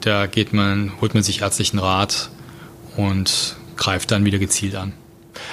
Da 0.00 0.26
geht 0.26 0.52
man, 0.52 0.92
holt 1.00 1.12
man 1.14 1.22
sich 1.22 1.42
ärztlichen 1.42 1.78
Rat 1.78 2.30
und 2.96 3.56
greift 3.76 4.10
dann 4.10 4.24
wieder 4.24 4.38
gezielt 4.38 4.74
an. 4.74 4.94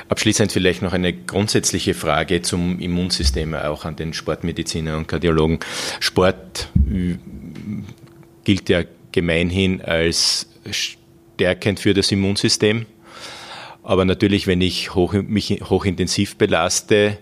Abschließend 0.07 0.51
vielleicht 0.51 0.81
noch 0.81 0.93
eine 0.93 1.13
grundsätzliche 1.13 1.93
Frage 1.93 2.41
zum 2.41 2.79
Immunsystem, 2.79 3.53
auch 3.53 3.85
an 3.85 3.95
den 3.95 4.13
Sportmediziner 4.13 4.97
und 4.97 5.07
Kardiologen. 5.07 5.59
Sport 5.99 6.69
gilt 8.43 8.69
ja 8.69 8.83
gemeinhin 9.11 9.81
als 9.81 10.47
stärkend 10.71 11.79
für 11.79 11.93
das 11.93 12.11
Immunsystem. 12.11 12.85
Aber 13.83 14.05
natürlich, 14.05 14.47
wenn 14.47 14.61
ich 14.61 14.93
hoch, 14.95 15.13
mich 15.13 15.61
hochintensiv 15.63 16.35
belaste, 16.35 17.17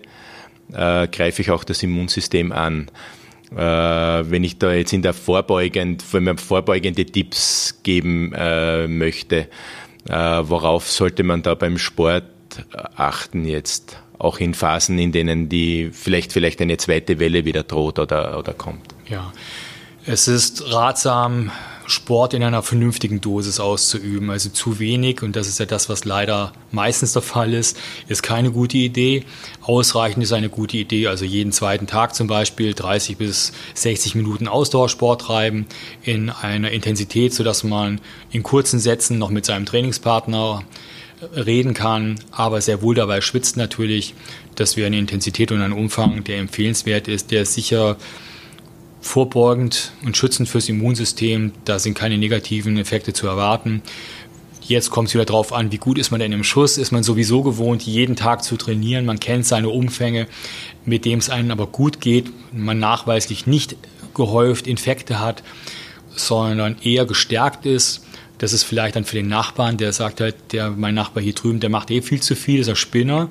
äh, 0.72 1.08
greife 1.08 1.42
ich 1.42 1.50
auch 1.50 1.64
das 1.64 1.82
Immunsystem 1.82 2.52
an. 2.52 2.90
Äh, 3.52 3.56
wenn 3.56 4.44
ich 4.44 4.58
da 4.58 4.72
jetzt 4.72 4.92
in 4.92 5.02
der 5.02 5.14
vorbeugend, 5.14 6.04
wenn 6.12 6.24
man 6.24 6.38
vorbeugende 6.38 7.06
Tipps 7.06 7.80
geben 7.82 8.32
äh, 8.34 8.86
möchte, 8.86 9.48
äh, 10.08 10.14
worauf 10.14 10.90
sollte 10.90 11.22
man 11.22 11.42
da 11.42 11.54
beim 11.54 11.78
Sport 11.78 12.24
achten 12.96 13.44
jetzt? 13.44 14.02
Auch 14.18 14.38
in 14.40 14.52
Phasen, 14.52 14.98
in 14.98 15.12
denen 15.12 15.48
die 15.48 15.90
vielleicht, 15.92 16.32
vielleicht 16.32 16.60
eine 16.60 16.76
zweite 16.76 17.20
Welle 17.20 17.44
wieder 17.44 17.62
droht 17.62 18.00
oder, 18.00 18.36
oder 18.38 18.52
kommt. 18.52 18.94
Ja, 19.08 19.32
es 20.04 20.26
ist 20.26 20.72
ratsam, 20.72 21.52
Sport 21.88 22.34
in 22.34 22.42
einer 22.42 22.62
vernünftigen 22.62 23.20
Dosis 23.20 23.60
auszuüben. 23.60 24.30
Also 24.30 24.50
zu 24.50 24.78
wenig, 24.78 25.22
und 25.22 25.36
das 25.36 25.48
ist 25.48 25.58
ja 25.58 25.66
das, 25.66 25.88
was 25.88 26.04
leider 26.04 26.52
meistens 26.70 27.14
der 27.14 27.22
Fall 27.22 27.54
ist, 27.54 27.78
ist 28.08 28.22
keine 28.22 28.50
gute 28.50 28.76
Idee. 28.76 29.24
Ausreichend 29.62 30.22
ist 30.22 30.32
eine 30.32 30.50
gute 30.50 30.76
Idee. 30.76 31.08
Also 31.08 31.24
jeden 31.24 31.50
zweiten 31.52 31.86
Tag 31.86 32.14
zum 32.14 32.26
Beispiel 32.26 32.74
30 32.74 33.16
bis 33.16 33.52
60 33.74 34.14
Minuten 34.14 34.48
Ausdauersport 34.48 35.22
treiben 35.22 35.66
in 36.02 36.30
einer 36.30 36.70
Intensität, 36.70 37.32
sodass 37.32 37.64
man 37.64 38.00
in 38.30 38.42
kurzen 38.42 38.78
Sätzen 38.78 39.18
noch 39.18 39.30
mit 39.30 39.46
seinem 39.46 39.66
Trainingspartner 39.66 40.62
reden 41.34 41.74
kann, 41.74 42.20
aber 42.30 42.60
sehr 42.60 42.82
wohl 42.82 42.94
dabei 42.94 43.20
schwitzt 43.20 43.56
natürlich. 43.56 44.14
Das 44.54 44.76
wäre 44.76 44.86
eine 44.86 44.98
Intensität 44.98 45.52
und 45.52 45.62
ein 45.62 45.72
Umfang, 45.72 46.24
der 46.24 46.38
empfehlenswert 46.38 47.08
ist, 47.08 47.30
der 47.30 47.44
sicher 47.44 47.96
vorbeugend 49.00 49.92
und 50.04 50.16
schützend 50.16 50.48
fürs 50.48 50.68
Immunsystem. 50.68 51.52
Da 51.64 51.78
sind 51.78 51.94
keine 51.94 52.18
negativen 52.18 52.76
Effekte 52.78 53.12
zu 53.12 53.26
erwarten. 53.26 53.82
Jetzt 54.62 54.90
kommt 54.90 55.08
es 55.08 55.14
wieder 55.14 55.24
darauf 55.24 55.54
an, 55.54 55.72
wie 55.72 55.78
gut 55.78 55.96
ist 55.98 56.10
man 56.10 56.20
denn 56.20 56.32
im 56.32 56.44
Schuss? 56.44 56.76
Ist 56.76 56.92
man 56.92 57.02
sowieso 57.02 57.42
gewohnt, 57.42 57.82
jeden 57.82 58.16
Tag 58.16 58.44
zu 58.44 58.58
trainieren? 58.58 59.06
Man 59.06 59.18
kennt 59.18 59.46
seine 59.46 59.70
Umfänge, 59.70 60.26
mit 60.84 61.06
dem 61.06 61.20
es 61.20 61.30
einem 61.30 61.50
aber 61.50 61.68
gut 61.68 62.02
geht. 62.02 62.30
Man 62.52 62.78
nachweislich 62.78 63.46
nicht 63.46 63.76
gehäuft 64.14 64.66
Infekte 64.66 65.20
hat, 65.20 65.42
sondern 66.14 66.76
eher 66.82 67.06
gestärkt 67.06 67.64
ist. 67.64 68.04
Das 68.36 68.52
ist 68.52 68.62
vielleicht 68.62 68.96
dann 68.96 69.04
für 69.04 69.16
den 69.16 69.28
Nachbarn, 69.28 69.78
der 69.78 69.92
sagt 69.92 70.20
halt, 70.20 70.36
der, 70.52 70.70
mein 70.70 70.94
Nachbar 70.94 71.22
hier 71.22 71.32
drüben, 71.32 71.60
der 71.60 71.70
macht 71.70 71.90
eh 71.90 72.02
viel 72.02 72.20
zu 72.20 72.36
viel, 72.36 72.60
ist 72.60 72.68
ein 72.68 72.76
Spinner 72.76 73.30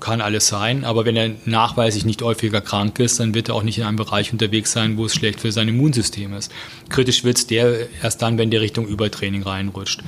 kann 0.00 0.20
alles 0.20 0.48
sein, 0.48 0.84
aber 0.84 1.04
wenn 1.04 1.16
er 1.16 1.30
nachweislich 1.44 2.04
nicht 2.04 2.22
häufiger 2.22 2.60
krank 2.60 2.98
ist, 2.98 3.20
dann 3.20 3.34
wird 3.34 3.48
er 3.48 3.54
auch 3.54 3.62
nicht 3.62 3.78
in 3.78 3.84
einem 3.84 3.96
Bereich 3.96 4.32
unterwegs 4.32 4.72
sein, 4.72 4.96
wo 4.96 5.04
es 5.04 5.14
schlecht 5.14 5.40
für 5.40 5.52
sein 5.52 5.68
Immunsystem 5.68 6.32
ist. 6.34 6.50
Kritisch 6.88 7.22
wird 7.22 7.38
es 7.38 7.46
der 7.46 7.88
erst 8.02 8.22
dann, 8.22 8.38
wenn 8.38 8.50
der 8.50 8.60
Richtung 8.60 8.86
Übertraining 8.86 9.42
reinrutscht. 9.42 10.00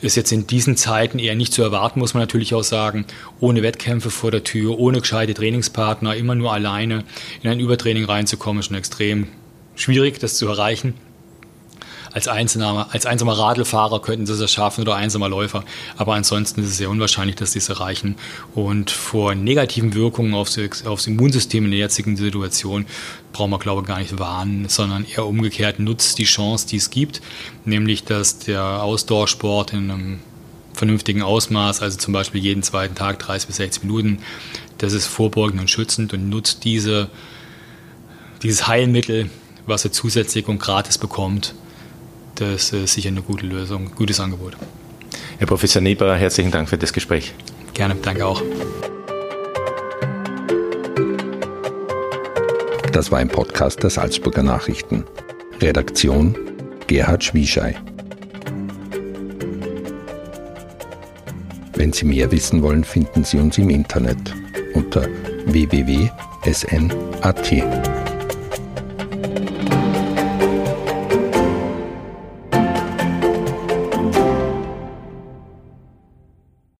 Ist 0.00 0.16
jetzt 0.16 0.32
in 0.32 0.46
diesen 0.46 0.76
Zeiten 0.76 1.18
eher 1.18 1.34
nicht 1.34 1.52
zu 1.52 1.62
erwarten, 1.62 1.98
muss 2.00 2.14
man 2.14 2.22
natürlich 2.22 2.54
auch 2.54 2.64
sagen, 2.64 3.06
ohne 3.40 3.62
Wettkämpfe 3.62 4.10
vor 4.10 4.30
der 4.30 4.44
Tür, 4.44 4.78
ohne 4.78 5.00
gescheite 5.00 5.34
Trainingspartner, 5.34 6.14
immer 6.14 6.34
nur 6.34 6.52
alleine 6.52 7.04
in 7.42 7.50
ein 7.50 7.60
Übertraining 7.60 8.04
reinzukommen, 8.04 8.60
ist 8.60 8.66
schon 8.66 8.76
extrem 8.76 9.28
schwierig, 9.74 10.18
das 10.20 10.36
zu 10.36 10.46
erreichen 10.46 10.94
als 12.14 12.28
einsamer, 12.28 12.86
als 12.92 13.06
einsamer 13.06 13.32
Radlfahrer 13.32 14.00
könnten 14.00 14.24
sie 14.24 14.32
es 14.32 14.52
schaffen 14.52 14.82
oder 14.82 14.94
einsamer 14.94 15.28
Läufer. 15.28 15.64
Aber 15.96 16.14
ansonsten 16.14 16.62
ist 16.62 16.68
es 16.68 16.76
sehr 16.76 16.88
unwahrscheinlich, 16.88 17.34
dass 17.34 17.52
sie 17.52 17.58
es 17.58 17.68
erreichen. 17.68 18.14
Und 18.54 18.92
vor 18.92 19.34
negativen 19.34 19.94
Wirkungen 19.94 20.32
aufs, 20.32 20.56
aufs 20.86 21.08
Immunsystem 21.08 21.64
in 21.64 21.72
der 21.72 21.80
jetzigen 21.80 22.16
Situation 22.16 22.86
brauchen 23.32 23.50
wir, 23.50 23.58
glaube 23.58 23.82
ich, 23.82 23.88
gar 23.88 23.98
nicht 23.98 24.16
warnen, 24.20 24.68
sondern 24.68 25.04
eher 25.04 25.26
umgekehrt 25.26 25.80
nutzt 25.80 26.18
die 26.18 26.24
Chance, 26.24 26.68
die 26.68 26.76
es 26.76 26.90
gibt, 26.90 27.20
nämlich 27.64 28.04
dass 28.04 28.38
der 28.38 28.62
Ausdauersport 28.62 29.72
in 29.72 29.90
einem 29.90 30.20
vernünftigen 30.72 31.22
Ausmaß, 31.22 31.82
also 31.82 31.98
zum 31.98 32.12
Beispiel 32.12 32.40
jeden 32.40 32.62
zweiten 32.62 32.94
Tag 32.94 33.18
30 33.18 33.48
bis 33.48 33.56
60 33.56 33.82
Minuten, 33.82 34.20
das 34.78 34.92
ist 34.92 35.06
vorbeugend 35.06 35.60
und 35.60 35.68
schützend 35.68 36.12
und 36.12 36.28
nutzt 36.28 36.62
diese, 36.62 37.10
dieses 38.44 38.68
Heilmittel, 38.68 39.30
was 39.66 39.84
er 39.84 39.90
zusätzlich 39.90 40.46
und 40.46 40.60
gratis 40.60 40.98
bekommt, 40.98 41.54
das 42.36 42.72
ist 42.72 42.94
sicher 42.94 43.08
eine 43.08 43.22
gute 43.22 43.46
Lösung, 43.46 43.90
gutes 43.94 44.20
Angebot. 44.20 44.56
Herr 45.38 45.46
Professor 45.46 45.82
Nieber, 45.82 46.16
herzlichen 46.16 46.50
Dank 46.50 46.68
für 46.68 46.78
das 46.78 46.92
Gespräch. 46.92 47.34
Gerne, 47.74 47.96
danke 47.96 48.26
auch. 48.26 48.42
Das 52.92 53.10
war 53.10 53.18
ein 53.18 53.28
Podcast 53.28 53.82
der 53.82 53.90
Salzburger 53.90 54.44
Nachrichten. 54.44 55.04
Redaktion 55.60 56.36
Gerhard 56.86 57.24
Schwieschei. 57.24 57.74
Wenn 61.74 61.92
Sie 61.92 62.04
mehr 62.04 62.30
wissen 62.30 62.62
wollen, 62.62 62.84
finden 62.84 63.24
Sie 63.24 63.38
uns 63.38 63.58
im 63.58 63.70
Internet 63.70 64.32
unter 64.74 65.08
www.sn.at. 65.46 66.14